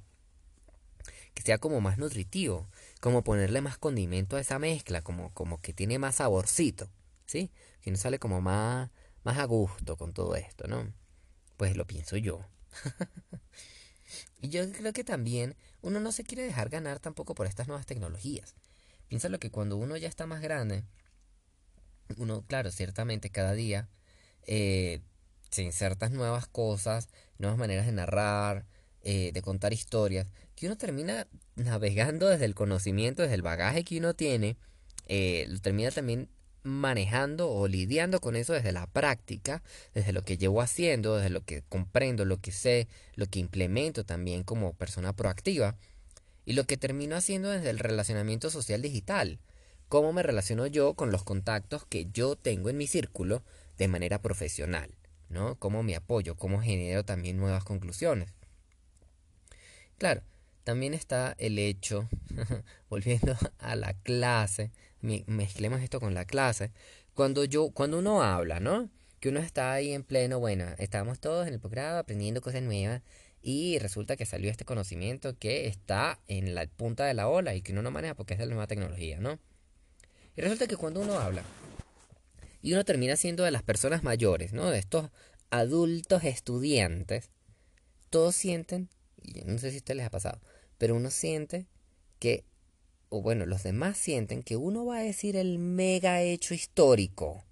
Que 1.34 1.42
sea 1.42 1.58
como 1.58 1.80
más 1.80 1.98
nutritivo, 1.98 2.68
como 3.00 3.24
ponerle 3.24 3.60
más 3.60 3.78
condimento 3.78 4.36
a 4.36 4.40
esa 4.40 4.58
mezcla, 4.58 5.02
como, 5.02 5.32
como 5.34 5.60
que 5.60 5.72
tiene 5.72 5.98
más 5.98 6.16
saborcito, 6.16 6.90
¿sí? 7.26 7.50
Que 7.80 7.90
no 7.90 7.96
sale 7.96 8.18
como 8.18 8.40
más, 8.40 8.90
más 9.24 9.38
a 9.38 9.44
gusto 9.44 9.96
con 9.96 10.12
todo 10.12 10.36
esto, 10.36 10.66
¿no? 10.66 10.92
Pues 11.56 11.76
lo 11.76 11.86
pienso 11.86 12.16
yo. 12.16 12.40
y 14.40 14.48
yo 14.48 14.70
creo 14.72 14.92
que 14.92 15.04
también 15.04 15.56
uno 15.82 16.00
no 16.00 16.12
se 16.12 16.24
quiere 16.24 16.42
dejar 16.42 16.68
ganar 16.68 16.98
tampoco 16.98 17.34
por 17.34 17.46
estas 17.46 17.68
nuevas 17.68 17.86
tecnologías. 17.86 18.54
Piénsalo 19.08 19.38
que 19.38 19.50
cuando 19.50 19.76
uno 19.76 19.96
ya 19.96 20.08
está 20.08 20.26
más 20.26 20.40
grande, 20.40 20.84
uno, 22.16 22.44
claro, 22.46 22.70
ciertamente 22.70 23.30
cada 23.30 23.52
día 23.52 23.88
eh, 24.46 25.00
se 25.50 25.62
insertan 25.62 26.14
nuevas 26.14 26.46
cosas, 26.46 27.08
nuevas 27.38 27.58
maneras 27.58 27.86
de 27.86 27.92
narrar, 27.92 28.66
eh, 29.02 29.30
de 29.32 29.42
contar 29.42 29.72
historias, 29.72 30.28
que 30.58 30.66
uno 30.66 30.76
termina 30.76 31.28
navegando 31.54 32.26
desde 32.26 32.44
el 32.44 32.56
conocimiento, 32.56 33.22
desde 33.22 33.36
el 33.36 33.42
bagaje 33.42 33.84
que 33.84 33.98
uno 33.98 34.14
tiene, 34.14 34.56
eh, 35.06 35.46
lo 35.48 35.60
termina 35.60 35.92
también 35.92 36.28
manejando 36.64 37.48
o 37.48 37.68
lidiando 37.68 38.20
con 38.20 38.34
eso 38.34 38.54
desde 38.54 38.72
la 38.72 38.88
práctica, 38.88 39.62
desde 39.94 40.12
lo 40.12 40.24
que 40.24 40.36
llevo 40.36 40.60
haciendo, 40.60 41.16
desde 41.16 41.30
lo 41.30 41.44
que 41.44 41.62
comprendo, 41.62 42.24
lo 42.24 42.40
que 42.40 42.50
sé, 42.50 42.88
lo 43.14 43.26
que 43.26 43.38
implemento 43.38 44.04
también 44.04 44.42
como 44.42 44.72
persona 44.72 45.12
proactiva 45.12 45.76
y 46.44 46.54
lo 46.54 46.64
que 46.64 46.76
termino 46.76 47.14
haciendo 47.14 47.50
desde 47.50 47.70
el 47.70 47.78
relacionamiento 47.78 48.50
social 48.50 48.82
digital. 48.82 49.38
Cómo 49.88 50.12
me 50.12 50.24
relaciono 50.24 50.66
yo 50.66 50.94
con 50.94 51.12
los 51.12 51.22
contactos 51.22 51.86
que 51.86 52.08
yo 52.12 52.34
tengo 52.34 52.68
en 52.68 52.76
mi 52.76 52.88
círculo 52.88 53.44
de 53.78 53.86
manera 53.86 54.20
profesional, 54.20 54.90
¿no? 55.28 55.54
Cómo 55.54 55.84
me 55.84 55.94
apoyo, 55.94 56.36
cómo 56.36 56.60
genero 56.60 57.04
también 57.04 57.36
nuevas 57.36 57.62
conclusiones. 57.62 58.34
Claro, 59.98 60.22
también 60.68 60.92
está 60.92 61.34
el 61.38 61.58
hecho, 61.58 62.10
volviendo 62.90 63.34
a 63.58 63.74
la 63.74 63.94
clase, 63.94 64.70
mezclemos 65.00 65.80
esto 65.80 65.98
con 65.98 66.12
la 66.12 66.26
clase, 66.26 66.72
cuando 67.14 67.46
yo, 67.46 67.70
cuando 67.70 67.98
uno 67.98 68.22
habla, 68.22 68.60
¿no? 68.60 68.90
Que 69.18 69.30
uno 69.30 69.40
está 69.40 69.72
ahí 69.72 69.94
en 69.94 70.04
pleno, 70.04 70.40
bueno, 70.40 70.66
estamos 70.76 71.20
todos 71.20 71.46
en 71.48 71.54
el 71.54 71.58
posgrado 71.58 71.98
aprendiendo 71.98 72.42
cosas 72.42 72.60
nuevas 72.60 73.00
y 73.40 73.78
resulta 73.78 74.14
que 74.18 74.26
salió 74.26 74.50
este 74.50 74.66
conocimiento 74.66 75.38
que 75.38 75.68
está 75.68 76.20
en 76.28 76.54
la 76.54 76.66
punta 76.66 77.06
de 77.06 77.14
la 77.14 77.28
ola 77.28 77.54
y 77.54 77.62
que 77.62 77.72
uno 77.72 77.80
no 77.80 77.90
maneja 77.90 78.12
porque 78.14 78.34
es 78.34 78.38
de 78.38 78.44
la 78.44 78.50
nueva 78.50 78.66
tecnología, 78.66 79.18
¿no? 79.20 79.38
Y 80.36 80.42
resulta 80.42 80.66
que 80.66 80.76
cuando 80.76 81.00
uno 81.00 81.18
habla, 81.18 81.44
y 82.60 82.74
uno 82.74 82.84
termina 82.84 83.16
siendo 83.16 83.42
de 83.42 83.52
las 83.52 83.62
personas 83.62 84.02
mayores, 84.02 84.52
¿no? 84.52 84.70
De 84.70 84.80
estos 84.80 85.08
adultos 85.48 86.24
estudiantes, 86.24 87.30
todos 88.10 88.36
sienten, 88.36 88.90
y 89.22 89.40
no 89.46 89.56
sé 89.56 89.70
si 89.70 89.76
a 89.76 89.78
ustedes 89.78 89.96
les 89.96 90.06
ha 90.06 90.10
pasado, 90.10 90.38
pero 90.78 90.96
uno 90.96 91.10
siente 91.10 91.66
que, 92.18 92.44
o 93.08 93.20
bueno, 93.20 93.46
los 93.46 93.62
demás 93.62 93.98
sienten 93.98 94.42
que 94.42 94.56
uno 94.56 94.86
va 94.86 94.98
a 94.98 95.02
decir 95.02 95.36
el 95.36 95.58
mega 95.58 96.22
hecho 96.22 96.54
histórico, 96.54 97.44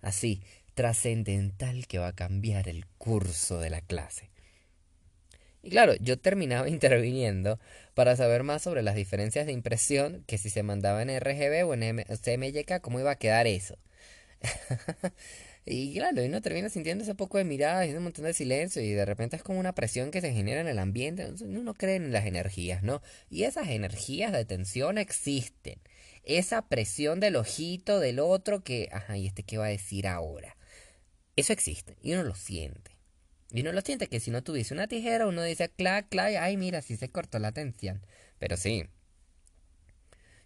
así, 0.00 0.42
trascendental 0.74 1.86
que 1.86 1.98
va 1.98 2.08
a 2.08 2.14
cambiar 2.14 2.68
el 2.68 2.86
curso 2.98 3.58
de 3.58 3.70
la 3.70 3.80
clase. 3.80 4.30
Y 5.62 5.70
claro, 5.70 5.94
yo 5.96 6.18
terminaba 6.18 6.68
interviniendo 6.68 7.58
para 7.94 8.14
saber 8.16 8.44
más 8.44 8.62
sobre 8.62 8.82
las 8.82 8.94
diferencias 8.94 9.46
de 9.46 9.52
impresión, 9.52 10.22
que 10.26 10.38
si 10.38 10.50
se 10.50 10.62
mandaba 10.62 11.02
en 11.02 11.10
RGB 11.10 11.66
o 11.66 11.74
en 11.74 12.04
CMYK, 12.04 12.80
cómo 12.80 13.00
iba 13.00 13.10
a 13.10 13.18
quedar 13.18 13.46
eso. 13.46 13.76
y 15.70 15.92
claro, 15.92 16.22
uno 16.24 16.40
termina 16.40 16.68
sintiendo 16.68 17.04
ese 17.04 17.14
poco 17.14 17.38
de 17.38 17.44
mirada 17.44 17.86
y 17.86 17.94
un 17.94 18.02
montón 18.02 18.24
de 18.24 18.32
silencio 18.32 18.82
y 18.82 18.90
de 18.90 19.04
repente 19.04 19.36
es 19.36 19.42
como 19.42 19.60
una 19.60 19.74
presión 19.74 20.10
que 20.10 20.20
se 20.20 20.32
genera 20.32 20.60
en 20.60 20.68
el 20.68 20.78
ambiente. 20.78 21.30
Uno 21.42 21.74
cree 21.74 21.96
en 21.96 22.12
las 22.12 22.26
energías, 22.26 22.82
¿no? 22.82 23.02
Y 23.30 23.44
esas 23.44 23.68
energías 23.68 24.32
de 24.32 24.44
tensión 24.44 24.98
existen. 24.98 25.80
Esa 26.24 26.62
presión 26.62 27.20
del 27.20 27.36
ojito 27.36 28.00
del 28.00 28.18
otro 28.18 28.62
que, 28.62 28.88
ajá, 28.92 29.16
¿y 29.16 29.26
este 29.26 29.42
qué 29.42 29.58
va 29.58 29.66
a 29.66 29.70
decir 29.70 30.06
ahora? 30.06 30.56
Eso 31.36 31.52
existe 31.52 31.96
y 32.02 32.12
uno 32.12 32.24
lo 32.24 32.34
siente. 32.34 32.96
Y 33.50 33.60
uno 33.62 33.72
lo 33.72 33.80
siente 33.80 34.08
que 34.08 34.20
si 34.20 34.30
no 34.30 34.42
tuviese 34.42 34.74
una 34.74 34.88
tijera, 34.88 35.26
uno 35.26 35.42
dice, 35.42 35.70
clac, 35.70 36.08
clac, 36.08 36.34
ay, 36.38 36.56
mira, 36.56 36.82
si 36.82 36.96
se 36.96 37.08
cortó 37.08 37.38
la 37.38 37.52
tensión. 37.52 38.04
Pero 38.38 38.56
sí. 38.56 38.84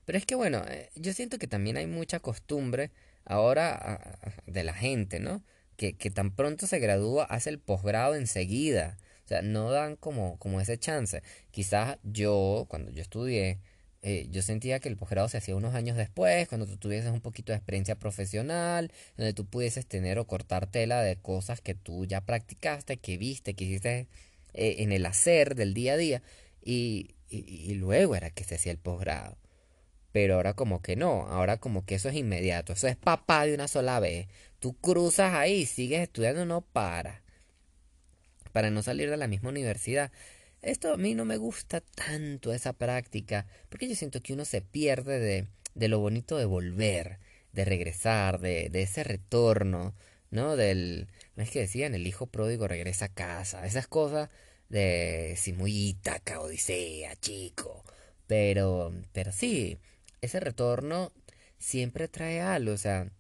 Pero 0.05 0.19
es 0.19 0.27
que 0.27 0.35
bueno, 0.35 0.63
eh, 0.69 0.91
yo 0.95 1.13
siento 1.13 1.39
que 1.39 1.47
también 1.47 1.77
hay 1.77 1.87
mucha 1.87 2.21
costumbre 2.21 2.91
ahora 3.25 4.21
de 4.47 4.65
la 4.65 4.75
gente, 4.75 5.21
¿no? 5.21 5.43
Que, 5.77 5.95
que 5.95 6.11
tan 6.11 6.31
pronto 6.35 6.67
se 6.67 6.79
gradúa, 6.79 7.25
hace 7.25 7.51
el 7.51 7.59
posgrado 7.59 8.15
enseguida. 8.15 8.99
O 9.25 9.29
sea, 9.29 9.43
no 9.43 9.71
dan 9.71 9.97
como, 9.97 10.39
como 10.39 10.61
ese 10.61 10.79
chance. 10.79 11.23
Quizás 11.51 11.99
yo, 12.03 12.67
cuando 12.69 12.91
yo 12.91 13.03
estudié, 13.03 13.59
eh, 14.03 14.27
yo 14.31 14.43
sentía 14.43 14.81
que 14.81 14.89
el 14.89 14.97
posgrado 14.97 15.29
se 15.29 15.39
hacía 15.39 15.55
unos 15.57 15.75
años 15.75 15.97
después, 15.97 16.49
cuando 16.49 16.67
tú 16.67 16.77
tuvieses 16.77 17.11
un 17.13 17.21
poquito 17.21 17.53
de 17.53 17.57
experiencia 17.59 17.95
profesional, 17.97 18.91
donde 19.17 19.33
tú 19.33 19.47
pudieses 19.47 19.87
tener 19.87 20.19
o 20.19 20.27
cortar 20.27 20.67
tela 20.67 21.03
de 21.03 21.17
cosas 21.17 21.61
que 21.61 21.75
tú 21.75 22.05
ya 22.05 22.21
practicaste, 22.21 22.97
que 22.97 23.17
viste, 23.17 23.55
que 23.55 23.65
hiciste 23.65 24.09
eh, 24.55 24.77
en 24.79 24.93
el 24.93 25.07
hacer 25.07 25.55
del 25.55 25.73
día 25.73 25.95
a 25.95 25.97
día, 25.97 26.23
y, 26.65 27.15
y 27.29 27.75
luego 27.75 28.17
era 28.17 28.31
que 28.31 28.45
se 28.45 28.57
hacía 28.57 28.73
el 28.73 28.79
posgrado. 28.79 29.37
Pero 30.13 30.35
ahora 30.37 30.55
como 30.55 30.83
que 30.83 30.97
no, 30.97 31.27
ahora 31.29 31.59
como 31.59 31.85
que 31.87 31.95
eso 31.97 32.09
es 32.09 32.17
inmediato, 32.17 32.75
eso 32.75 32.87
es 32.89 32.97
papá 32.97 33.47
de 33.47 33.55
una 33.55 33.69
sola 33.69 33.99
vez. 34.01 34.29
Tú 34.61 34.75
cruzas 34.75 35.35
ahí, 35.35 35.67
sigues 35.67 36.03
estudiando, 36.03 36.45
no 36.45 36.61
para. 36.61 37.23
Para 38.53 38.71
no 38.71 38.83
salir 38.83 39.11
de 39.11 39.17
la 39.17 39.29
misma 39.29 39.49
universidad. 39.49 40.13
Esto 40.61 40.93
a 40.93 40.97
mí 40.97 41.15
no 41.15 41.25
me 41.25 41.39
gusta 41.39 41.81
tanto 41.81 42.53
esa 42.53 42.73
práctica, 42.73 43.47
porque 43.69 43.89
yo 43.89 43.97
siento 43.97 44.23
que 44.23 44.33
uno 44.35 44.45
se 44.45 44.61
pierde 44.63 45.19
de, 45.19 45.47
de 45.75 45.89
lo 45.89 45.99
bonito 45.99 46.37
de 46.37 46.45
volver, 46.45 47.19
de 47.53 47.65
regresar, 47.65 48.39
de, 48.41 48.69
de 48.71 48.83
ese 48.83 49.03
retorno, 49.03 49.95
¿no? 50.31 50.57
Del, 50.57 51.09
no 51.37 51.43
es 51.43 51.51
que 51.51 51.61
decían, 51.61 51.95
el 51.95 52.07
hijo 52.07 52.27
pródigo 52.27 52.69
regresa 52.69 53.07
a 53.07 53.09
casa, 53.15 53.67
esas 53.67 53.89
cosas 53.89 54.31
de 54.69 55.35
si 55.37 55.53
muy 55.53 55.73
Ítaca, 55.91 56.41
Odisea, 56.41 57.17
chico. 57.17 57.85
Pero, 58.27 58.93
pero 59.13 59.33
sí, 59.33 59.79
ese 60.23 60.41
retorno 60.41 61.13
siempre 61.59 62.09
trae 62.09 62.41
algo, 62.41 62.73
o 62.73 62.79
sea, 62.79 63.11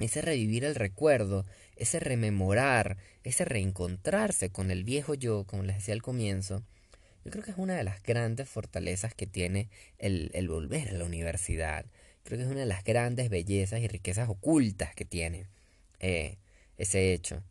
ese 0.00 0.20
revivir 0.22 0.64
el 0.64 0.74
recuerdo, 0.74 1.46
ese 1.76 2.00
rememorar, 2.00 2.96
ese 3.22 3.44
reencontrarse 3.44 4.50
con 4.50 4.70
el 4.70 4.82
viejo 4.82 5.14
yo, 5.14 5.44
como 5.44 5.62
les 5.62 5.76
decía 5.76 5.94
al 5.94 6.02
comienzo, 6.02 6.64
yo 7.24 7.30
creo 7.30 7.44
que 7.44 7.52
es 7.52 7.56
una 7.56 7.76
de 7.76 7.84
las 7.84 8.02
grandes 8.02 8.48
fortalezas 8.48 9.14
que 9.14 9.26
tiene 9.26 9.70
el, 9.98 10.30
volver 10.48 10.90
a 10.90 10.92
la 10.92 11.04
universidad. 11.04 11.86
Creo 12.22 12.38
que 12.38 12.44
es 12.44 12.50
una 12.50 12.60
de 12.60 12.66
las 12.66 12.84
grandes 12.84 13.30
bellezas 13.30 13.80
y 13.80 13.88
riquezas 13.88 14.28
ocultas 14.28 14.94
que 14.94 15.04
tiene 15.04 15.46
eh, 16.00 16.38
ese 16.76 17.12
hecho, 17.14 17.42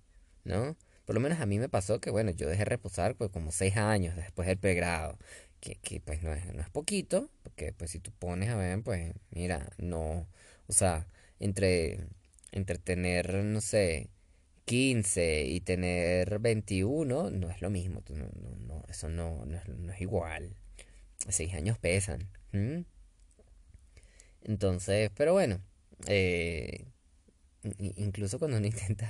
¿no? 0.44 0.76
Por 1.06 1.16
lo 1.16 1.22
menos 1.22 1.42
a 1.42 1.46
mí 1.46 1.60
me 1.60 1.70
pasó 1.70 2.00
que, 2.00 2.12
bueno, 2.12 2.32
yo 2.32 2.48
dejé 2.48 2.66
reposar 2.66 3.16
pues, 3.16 3.30
como 3.32 3.52
seis 3.52 3.76
años 3.78 4.16
después 4.16 4.48
del 4.48 4.58
pregrado, 4.58 5.18
que, 5.64 5.76
que 5.76 6.02
pues 6.02 6.22
no 6.24 6.34
es, 6.34 6.54
no 6.54 6.62
es 6.62 6.70
poquito, 6.70 7.30
porque 7.42 7.72
pues 7.72 7.92
si 7.92 8.00
tú 8.00 8.12
pones 8.12 8.50
a 8.50 8.58
ver, 8.58 8.82
pues 8.84 9.14
mira, 9.32 9.72
no, 9.78 10.28
o 10.68 10.74
sea, 10.74 11.08
entre, 11.40 12.06
entre 12.52 12.78
tener, 12.80 13.34
no 13.46 13.62
sé, 13.62 14.10
15 14.66 15.46
y 15.46 15.62
tener 15.62 16.40
21 16.40 17.30
no 17.30 17.50
es 17.50 17.62
lo 17.62 17.70
mismo, 17.70 18.04
no, 18.10 18.26
no, 18.26 18.56
no 18.68 18.84
eso 18.90 19.08
no, 19.10 19.46
no, 19.46 19.94
es, 19.94 20.02
igual. 20.02 20.54
Seis 21.30 21.54
años 21.54 21.78
pesan. 21.78 22.28
Entonces, 24.44 25.12
pero 25.16 25.32
bueno, 25.32 25.62
eh, 26.08 26.86
incluso 27.96 28.38
cuando 28.40 28.58
uno 28.58 28.68
intenta, 28.74 29.10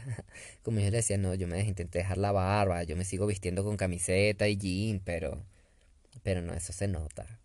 como 0.62 0.80
yo 0.80 0.92
le 0.92 0.98
decía, 0.98 1.18
no, 1.18 1.34
yo 1.34 1.48
me 1.48 1.60
intenté 1.62 2.00
dejar 2.00 2.20
la 2.20 2.32
barba, 2.32 2.84
yo 2.84 2.96
me 2.96 3.06
sigo 3.06 3.26
vistiendo 3.26 3.64
con 3.64 3.76
camiseta 3.78 4.48
y 4.48 4.58
jean, 4.58 5.02
pero, 5.04 5.44
pero 6.24 6.42
no, 6.42 6.54
eso 6.54 6.74
se 6.74 6.88
nota. 6.88 7.40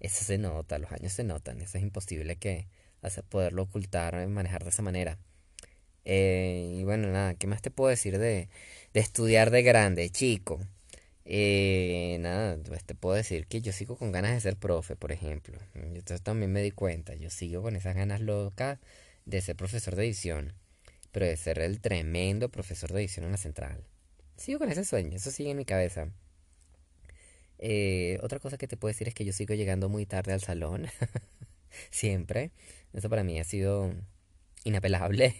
Eso 0.00 0.24
se 0.24 0.38
nota, 0.38 0.78
los 0.78 0.92
años 0.92 1.12
se 1.12 1.24
notan, 1.24 1.60
eso 1.60 1.78
es 1.78 1.84
imposible 1.84 2.36
que 2.36 2.66
poderlo 3.28 3.62
ocultar, 3.62 4.26
manejar 4.28 4.64
de 4.64 4.70
esa 4.70 4.82
manera. 4.82 5.18
Eh, 6.04 6.74
y 6.78 6.84
bueno, 6.84 7.08
nada, 7.08 7.34
¿qué 7.34 7.46
más 7.46 7.62
te 7.62 7.70
puedo 7.70 7.90
decir 7.90 8.18
de, 8.18 8.48
de 8.92 9.00
estudiar 9.00 9.50
de 9.50 9.62
grande, 9.62 10.10
chico? 10.10 10.60
Eh, 11.26 12.18
nada, 12.20 12.58
pues 12.66 12.84
te 12.84 12.94
puedo 12.94 13.14
decir 13.16 13.46
que 13.46 13.62
yo 13.62 13.72
sigo 13.72 13.96
con 13.96 14.12
ganas 14.12 14.32
de 14.32 14.40
ser 14.40 14.56
profe, 14.56 14.96
por 14.96 15.12
ejemplo. 15.12 15.58
Yo 15.74 16.18
también 16.18 16.52
me 16.52 16.62
di 16.62 16.70
cuenta, 16.70 17.14
yo 17.14 17.30
sigo 17.30 17.62
con 17.62 17.76
esas 17.76 17.94
ganas 17.94 18.20
locas 18.20 18.78
de 19.24 19.40
ser 19.40 19.56
profesor 19.56 19.96
de 19.96 20.04
edición, 20.04 20.52
pero 21.12 21.26
de 21.26 21.36
ser 21.36 21.58
el 21.60 21.80
tremendo 21.80 22.50
profesor 22.50 22.92
de 22.92 23.00
edición 23.00 23.24
en 23.24 23.32
la 23.32 23.38
central. 23.38 23.84
Sigo 24.36 24.58
con 24.58 24.70
ese 24.70 24.84
sueño, 24.84 25.16
eso 25.16 25.30
sigue 25.30 25.50
en 25.50 25.56
mi 25.56 25.64
cabeza. 25.64 26.08
Eh, 27.58 28.18
otra 28.22 28.38
cosa 28.38 28.58
que 28.58 28.68
te 28.68 28.76
puedo 28.76 28.90
decir 28.92 29.08
es 29.08 29.14
que 29.14 29.24
yo 29.24 29.32
sigo 29.32 29.54
llegando 29.54 29.88
muy 29.88 30.06
tarde 30.06 30.32
al 30.32 30.40
salón. 30.40 30.86
Siempre. 31.90 32.50
Eso 32.92 33.08
para 33.08 33.24
mí 33.24 33.38
ha 33.40 33.44
sido 33.44 33.92
inapelable. 34.64 35.34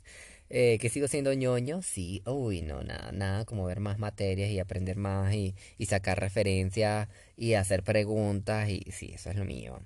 eh, 0.50 0.78
que 0.80 0.88
sigo 0.88 1.08
siendo 1.08 1.32
ñoño, 1.32 1.82
sí. 1.82 2.22
Uy, 2.26 2.62
no, 2.62 2.82
nada, 2.82 3.12
nada 3.12 3.44
como 3.44 3.64
ver 3.66 3.80
más 3.80 3.98
materias 3.98 4.50
y 4.50 4.58
aprender 4.58 4.96
más 4.96 5.34
y, 5.34 5.54
y 5.78 5.86
sacar 5.86 6.20
referencias 6.20 7.08
y 7.36 7.54
hacer 7.54 7.82
preguntas. 7.82 8.68
Y 8.68 8.82
sí, 8.92 9.12
eso 9.14 9.30
es 9.30 9.36
lo 9.36 9.44
mío. 9.44 9.80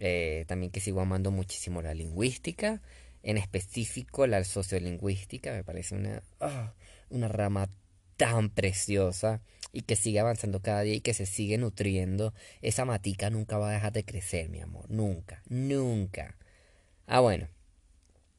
Eh, 0.00 0.44
también 0.46 0.70
que 0.70 0.80
sigo 0.80 1.00
amando 1.00 1.30
muchísimo 1.30 1.82
la 1.82 1.94
lingüística, 1.94 2.80
en 3.22 3.36
específico 3.36 4.26
la 4.26 4.44
sociolingüística, 4.44 5.52
me 5.52 5.64
parece 5.64 5.96
una, 5.96 6.22
ah, 6.40 6.74
una 7.10 7.28
rama 7.28 7.68
tan 8.16 8.50
preciosa 8.50 9.42
y 9.72 9.82
que 9.82 9.96
sigue 9.96 10.20
avanzando 10.20 10.60
cada 10.60 10.82
día 10.82 10.94
y 10.94 11.00
que 11.00 11.14
se 11.14 11.26
sigue 11.26 11.58
nutriendo. 11.58 12.34
Esa 12.62 12.84
matica 12.84 13.30
nunca 13.30 13.58
va 13.58 13.70
a 13.70 13.72
dejar 13.72 13.92
de 13.92 14.04
crecer, 14.04 14.48
mi 14.48 14.60
amor, 14.60 14.90
nunca, 14.90 15.42
nunca. 15.48 16.36
Ah, 17.06 17.20
bueno. 17.20 17.48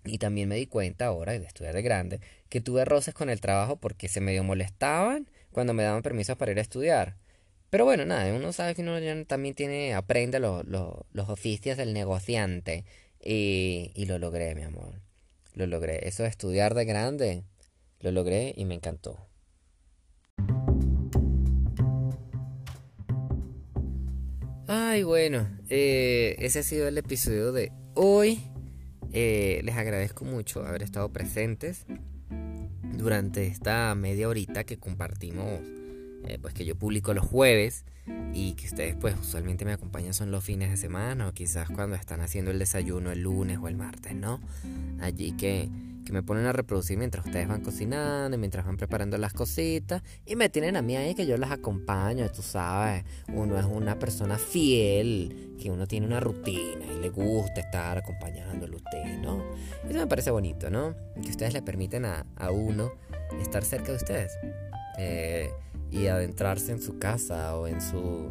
Y 0.05 0.17
también 0.17 0.49
me 0.49 0.55
di 0.55 0.65
cuenta 0.65 1.07
ahora, 1.07 1.33
de 1.37 1.45
estudiar 1.45 1.73
de 1.75 1.81
grande, 1.81 2.19
que 2.49 2.61
tuve 2.61 2.85
roces 2.85 3.13
con 3.13 3.29
el 3.29 3.41
trabajo 3.41 3.77
porque 3.77 4.07
se 4.07 4.21
medio 4.21 4.43
molestaban 4.43 5.29
cuando 5.51 5.73
me 5.73 5.83
daban 5.83 6.01
permisos 6.03 6.37
para 6.37 6.51
ir 6.51 6.59
a 6.59 6.61
estudiar. 6.61 7.17
Pero 7.69 7.85
bueno, 7.85 8.05
nada, 8.05 8.33
uno 8.33 8.51
sabe 8.53 8.75
que 8.75 8.81
uno 8.81 8.97
también 9.25 9.53
tiene, 9.55 9.93
aprende 9.93 10.39
los 10.39 11.29
oficios 11.29 11.77
del 11.77 11.93
negociante. 11.93 12.85
Y, 13.21 13.91
y 13.95 14.05
lo 14.05 14.17
logré, 14.17 14.55
mi 14.55 14.63
amor. 14.63 15.01
Lo 15.53 15.67
logré. 15.67 16.07
Eso 16.07 16.23
de 16.23 16.29
estudiar 16.29 16.73
de 16.73 16.85
grande, 16.85 17.43
lo 17.99 18.11
logré 18.11 18.53
y 18.55 18.65
me 18.65 18.75
encantó. 18.75 19.28
Ay, 24.71 25.01
bueno, 25.01 25.47
eh, 25.69 26.35
ese 26.37 26.59
ha 26.59 26.63
sido 26.63 26.87
el 26.87 26.99
episodio 26.99 27.51
de 27.51 27.71
hoy. 27.95 28.39
Eh, 29.11 29.61
les 29.63 29.75
agradezco 29.75 30.25
mucho 30.25 30.63
haber 30.63 30.83
estado 30.83 31.11
presentes 31.11 31.87
durante 32.95 33.47
esta 33.47 33.95
media 33.95 34.29
horita 34.29 34.65
que 34.65 34.77
compartimos 34.77 35.61
eh, 36.27 36.37
pues 36.39 36.53
que 36.53 36.65
yo 36.65 36.75
publico 36.75 37.15
los 37.15 37.25
jueves 37.25 37.83
y 38.31 38.53
que 38.53 38.67
ustedes 38.67 38.95
pues 38.95 39.15
usualmente 39.19 39.65
me 39.65 39.73
acompañan 39.73 40.13
son 40.13 40.29
los 40.29 40.43
fines 40.43 40.69
de 40.69 40.77
semana 40.77 41.27
o 41.27 41.33
quizás 41.33 41.67
cuando 41.71 41.95
están 41.95 42.21
haciendo 42.21 42.51
el 42.51 42.59
desayuno 42.59 43.11
el 43.11 43.23
lunes 43.23 43.57
o 43.59 43.69
el 43.69 43.75
martes, 43.75 44.13
¿no? 44.13 44.39
Allí 45.01 45.31
que, 45.31 45.67
que 46.09 46.13
me 46.13 46.23
ponen 46.23 46.47
a 46.47 46.51
reproducir 46.51 46.97
mientras 46.97 47.23
ustedes 47.23 47.47
van 47.47 47.61
cocinando, 47.61 48.35
mientras 48.39 48.65
van 48.65 48.77
preparando 48.77 49.15
las 49.19 49.31
cositas 49.31 50.01
y 50.25 50.35
me 50.35 50.49
tienen 50.49 50.75
a 50.75 50.81
mí 50.81 50.95
ahí 50.95 51.13
que 51.13 51.27
yo 51.27 51.37
las 51.37 51.51
acompaño, 51.51 52.27
tú 52.31 52.41
sabes, 52.41 53.03
uno 53.31 53.59
es 53.59 53.65
una 53.65 53.99
persona 53.99 54.39
fiel, 54.39 55.55
que 55.61 55.69
uno 55.69 55.85
tiene 55.85 56.07
una 56.07 56.19
rutina 56.19 56.83
y 56.85 56.99
le 56.99 57.09
gusta 57.09 57.61
estar 57.61 57.99
acompañándolo 57.99 58.73
a 58.73 58.77
usted, 58.77 59.19
¿no? 59.19 59.43
Eso 59.87 59.99
me 59.99 60.07
parece 60.07 60.31
bonito, 60.31 60.71
¿no? 60.71 60.95
Que 61.21 61.29
ustedes 61.29 61.53
le 61.53 61.61
permiten 61.61 62.05
a, 62.05 62.25
a 62.37 62.49
uno 62.49 62.91
estar 63.39 63.63
cerca 63.63 63.91
de 63.91 63.97
ustedes. 63.97 64.31
Eh, 64.97 65.51
y 65.91 66.07
adentrarse 66.07 66.71
en 66.71 66.81
su 66.81 66.97
casa 66.97 67.55
o 67.55 67.67
en 67.67 67.81
su, 67.81 68.29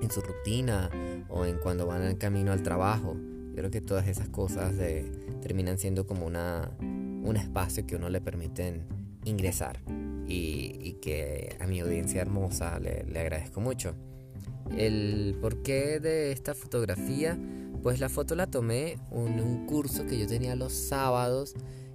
en 0.00 0.10
su 0.10 0.20
rutina 0.22 0.90
o 1.28 1.44
en 1.44 1.58
cuando 1.58 1.86
van 1.86 2.04
en 2.04 2.16
camino 2.16 2.52
al 2.52 2.62
trabajo. 2.62 3.16
Yo 3.50 3.56
creo 3.56 3.70
que 3.70 3.82
todas 3.82 4.08
esas 4.08 4.28
cosas 4.28 4.76
de, 4.76 5.10
terminan 5.42 5.78
siendo 5.78 6.06
como 6.06 6.26
una, 6.26 6.70
un 7.22 7.36
espacio 7.36 7.86
que 7.86 7.96
uno 7.96 8.08
le 8.08 8.20
permiten 8.20 8.86
ingresar 9.24 9.80
y, 10.26 10.98
que 11.02 11.56
a 11.60 11.66
mi 11.66 11.80
audiencia 11.80 12.20
hermosa 12.20 12.78
le 12.78 13.18
agradezco 13.18 13.60
mucho. 13.60 13.94
El 14.76 15.36
porqué 15.40 16.00
de 16.00 16.32
esta 16.32 16.54
fotografía, 16.54 17.38
pues 17.82 18.00
la 18.00 18.08
foto 18.08 18.34
la 18.34 18.46
tomé 18.46 18.96
en 19.10 19.40
un 19.40 19.66
curso 19.66 20.06
que 20.06 20.18
yo 20.18 20.26
tenía 20.26 20.56
los 20.56 20.72
sábados 20.72 21.54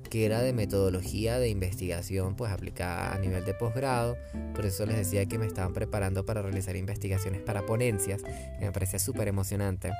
que 0.10 0.26
era 0.26 0.42
de 0.42 0.54
metodología 0.54 1.40
de 1.40 1.50
investigación 1.50 2.36
pues 2.36 2.52
aplicada 2.52 3.14
a 3.14 3.20
nivel 3.20 3.46
de 3.46 3.54
posgrado. 3.54 4.18
Por 4.54 4.66
eso 4.66 4.86
les 4.86 4.98
decía 4.98 5.26
que 5.26 5.38
me 5.38 5.46
estaban 5.46 5.74
preparando 5.74 6.26
para 6.26 6.42
realizar 6.42 6.76
investigaciones 6.76 7.42
para 7.42 7.66
ponencias, 7.66 8.24
que 8.24 8.66
me 8.66 8.72
parecía 8.72 9.00
súper 9.00 9.28
emocionante, 9.28 9.92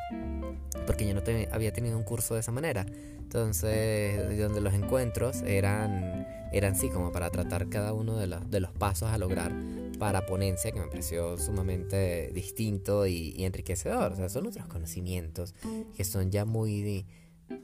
porque 0.86 1.08
yo 1.08 1.14
no 1.14 1.22
había 1.52 1.74
tenido 1.74 1.98
un 1.98 2.04
curso 2.04 2.34
de 2.34 2.42
esa 2.42 2.52
manera. 2.52 2.86
Entonces, 3.20 4.38
donde 4.40 4.62
los 4.62 4.74
encuentros 4.74 5.42
eran, 5.42 6.26
eran 6.54 6.76
sí, 6.76 6.90
como 6.90 7.12
para 7.12 7.30
tratar 7.30 7.68
cada 7.68 7.92
uno 7.92 8.18
de 8.18 8.28
los, 8.28 8.50
de 8.50 8.62
los 8.62 8.72
pasos 8.72 9.10
a 9.10 9.18
lograr 9.18 9.52
para 10.00 10.26
ponencia, 10.26 10.72
que 10.72 10.80
me 10.80 10.88
pareció 10.88 11.38
sumamente 11.38 12.32
distinto 12.34 13.06
y, 13.06 13.34
y 13.36 13.44
enriquecedor. 13.44 14.14
O 14.14 14.16
sea, 14.16 14.30
son 14.30 14.48
otros 14.48 14.66
conocimientos 14.68 15.56
que 15.96 16.06
son 16.06 16.32
ya 16.32 16.46
muy, 16.46 17.06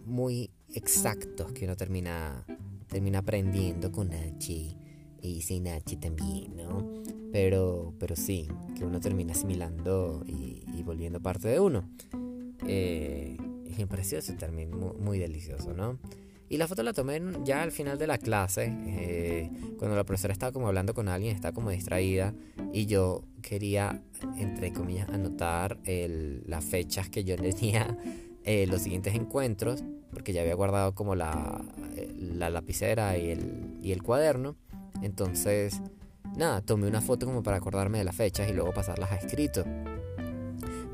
muy 0.06 0.52
exactos 0.74 1.52
que 1.52 1.66
uno 1.66 1.76
termina, 1.76 2.46
termina 2.88 3.20
aprendiendo 3.20 3.92
con 3.92 4.10
Nachi 4.10 4.78
y 5.22 5.42
sin 5.42 5.64
Nachi 5.64 5.98
también, 5.98 6.56
¿no? 6.56 7.02
Pero, 7.32 7.94
pero 8.00 8.16
sí, 8.16 8.48
que 8.78 8.86
uno 8.86 9.00
termina 9.00 9.34
asimilando 9.34 10.24
y, 10.28 10.84
volviendo 10.84 11.22
parte 11.22 11.48
de 11.48 11.60
uno. 11.60 11.90
Eh, 12.68 13.38
eso 14.12 14.34
también 14.36 14.72
muy, 15.00 15.18
delicioso, 15.18 15.74
¿no? 15.74 15.98
Y 16.50 16.58
la 16.58 16.68
foto 16.68 16.84
la 16.84 16.94
tomé 16.94 17.20
ya 17.44 17.64
al 17.64 17.72
final 17.72 17.98
de 17.98 18.06
la 18.06 18.18
clase, 18.18 18.72
eh, 18.86 19.50
cuando 19.80 19.96
la 19.96 20.04
profesora 20.04 20.34
estaba 20.34 20.52
como 20.52 20.68
hablando 20.68 20.94
con 20.94 21.08
alguien, 21.08 21.34
estaba 21.34 21.54
como 21.54 21.72
distraída, 21.72 22.36
y 22.72 22.86
yo 22.86 23.24
quería, 23.42 24.04
entre 24.38 24.72
comillas, 24.72 25.10
anotar 25.10 25.80
las 25.86 26.64
fechas 26.64 27.10
que 27.10 27.24
yo 27.24 27.36
tenía 27.38 27.98
eh, 28.46 28.68
los 28.68 28.82
siguientes 28.82 29.16
encuentros 29.16 29.84
porque 30.14 30.34
ya 30.34 30.42
había 30.42 30.56
guardado 30.56 30.94
como 30.94 31.16
la, 31.16 31.62
la 32.18 32.50
lapicera 32.50 33.18
y 33.18 33.32
el, 33.32 33.78
y 33.82 33.92
el 33.92 34.04
cuaderno. 34.04 34.56
Entonces, 35.02 35.82
nada, 36.38 36.62
tomé 36.62 36.88
una 36.88 37.02
foto 37.02 37.26
como 37.26 37.44
para 37.44 37.58
acordarme 37.58 37.98
de 37.98 38.04
las 38.04 38.16
fechas 38.16 38.50
y 38.50 38.54
luego 38.54 38.74
pasarlas 38.74 39.12
a 39.12 39.16
escrito. 39.16 39.64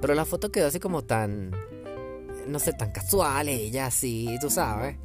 Pero 0.02 0.16
la 0.16 0.26
foto 0.26 0.52
quedó 0.52 0.68
así 0.68 0.80
como 0.80 1.04
tan, 1.04 1.52
no 2.48 2.60
sé, 2.60 2.74
tan 2.74 2.92
casual, 2.92 3.50
ella 3.50 3.88
así, 3.88 4.38
tú 4.40 4.50
sabes 4.50 4.98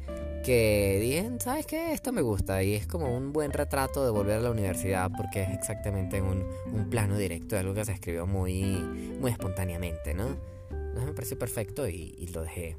que 0.45 0.99
dije, 1.01 1.31
¿sabes 1.39 1.65
qué? 1.65 1.91
Esto 1.91 2.11
me 2.11 2.21
gusta 2.21 2.61
y 2.61 2.75
es 2.75 2.85
como 2.85 3.17
un 3.17 3.33
buen 3.33 3.51
retrato 3.51 4.05
de 4.05 4.11
volver 4.11 4.37
a 4.37 4.41
la 4.41 4.51
universidad 4.51 5.09
porque 5.17 5.41
es 5.41 5.49
exactamente 5.49 6.21
un, 6.21 6.45
un 6.71 6.87
plano 6.87 7.17
directo 7.17 7.55
de 7.55 7.61
algo 7.61 7.73
que 7.73 7.83
se 7.83 7.93
escribió 7.93 8.27
muy, 8.27 8.75
muy 9.19 9.31
espontáneamente, 9.31 10.13
¿no? 10.13 10.54
Entonces 10.95 11.09
me 11.09 11.13
pareció 11.13 11.37
perfecto 11.37 11.89
y, 11.89 12.29
lo 12.33 12.43
dejé. 12.43 12.77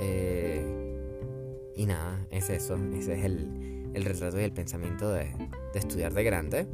Eh, 0.00 1.72
y 1.76 1.86
nada, 1.86 2.26
es 2.32 2.50
eso, 2.50 2.76
ese 2.96 3.16
es 3.16 3.24
el, 3.24 3.92
el 3.94 4.04
retrato 4.04 4.40
y 4.40 4.42
el 4.42 4.50
pensamiento 4.50 5.08
de, 5.12 5.26
de 5.72 5.78
estudiar 5.78 6.12
de 6.14 6.24
grande. 6.24 6.66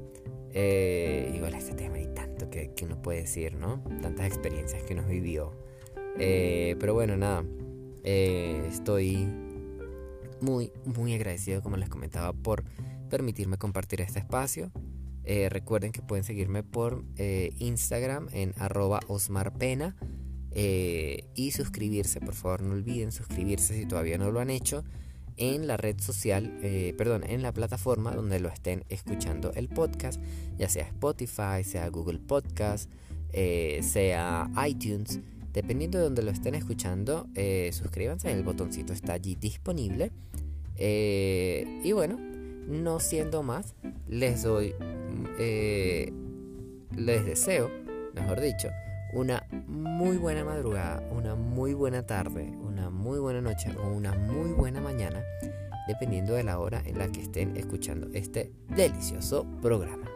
Eh, 0.55 1.31
igual 1.35 1.53
este 1.53 1.75
tema 1.75 2.01
y 2.01 2.07
tanto 2.15 2.49
que, 2.49 2.73
que, 2.75 2.87
uno 2.87 3.03
puede 3.03 3.21
decir, 3.21 3.57
¿no? 3.57 3.85
Tantas 4.01 4.27
experiencias 4.27 4.83
que 4.85 4.95
nos 4.95 5.07
vivió. 5.07 5.53
Eh, 6.19 6.77
pero 6.81 6.95
bueno, 6.95 7.15
nada, 7.19 7.45
estoy 8.03 9.29
muy, 10.41 10.73
muy 10.87 11.13
agradecido, 11.13 11.63
como 11.63 11.77
les 11.77 11.91
comentaba, 11.91 12.33
por 12.33 12.65
permitirme 13.11 13.59
compartir 13.59 14.01
este 14.01 14.21
espacio. 14.21 14.73
Eh, 15.25 15.49
recuerden 15.51 15.93
que 15.93 16.03
pueden 16.03 16.25
seguirme 16.25 16.63
por 16.63 17.05
eh, 17.17 17.53
Instagram 17.59 18.29
en 18.33 18.55
arroba 18.59 19.01
osmarpena 19.07 19.95
eh, 20.53 21.25
y 21.35 21.53
suscribirse, 21.53 22.21
por 22.21 22.35
favor 22.35 22.63
no 22.63 22.75
olviden 22.75 23.13
suscribirse 23.13 23.77
si 23.77 23.87
todavía 23.87 24.19
no 24.19 24.31
lo 24.31 24.41
han 24.41 24.51
hecho 24.51 24.85
en 25.37 25.67
la 25.67 25.79
red 25.79 25.99
social, 26.01 26.59
perdón, 26.99 27.25
en 27.27 27.41
la 27.41 27.53
plataforma 27.53 28.15
donde 28.15 28.41
lo 28.41 28.51
estén 28.51 28.85
escuchando 28.91 29.55
el 29.55 29.69
podcast, 29.71 30.21
ya 30.59 30.69
sea 30.69 30.85
Spotify, 30.85 31.65
sea 31.65 31.89
Google 31.89 32.19
Podcast, 32.19 32.91
sea 33.33 34.51
iTunes. 34.69 35.21
Dependiendo 35.53 35.99
de 35.99 36.05
donde 36.05 36.23
lo 36.23 36.31
estén 36.31 36.55
escuchando, 36.55 37.27
eh, 37.35 37.71
suscríbanse, 37.73 38.31
el 38.31 38.45
botoncito 38.45 38.93
está 38.93 39.15
allí 39.15 39.35
disponible. 39.35 40.13
Eh, 40.77 41.81
y 41.83 41.91
bueno, 41.93 42.19
no 42.69 43.01
siendo 43.01 43.43
más, 43.43 43.75
les 44.09 44.45
doy, 44.45 44.75
eh, 45.39 46.13
les 46.97 47.27
deseo, 47.27 47.69
mejor 48.15 48.41
dicho, 48.41 48.69
una 49.13 49.47
muy 49.67 50.17
buena 50.17 50.45
madrugada, 50.45 51.03
una 51.11 51.35
muy 51.35 51.75
buena 51.75 52.05
tarde, 52.05 52.53
una 52.63 52.91
muy 52.91 53.19
buena 53.19 53.41
noche 53.41 53.71
o 53.83 53.89
una 53.89 54.15
muy 54.15 54.53
buena 54.53 54.81
mañana, 54.81 55.23
dependiendo 55.89 56.35
de 56.35 56.45
la 56.45 56.59
hora 56.59 56.83
en 56.85 56.99
la 56.99 57.09
que 57.09 57.23
estén 57.23 57.57
escuchando 57.57 58.09
este 58.13 58.53
delicioso 58.69 59.47
programa. 59.61 60.07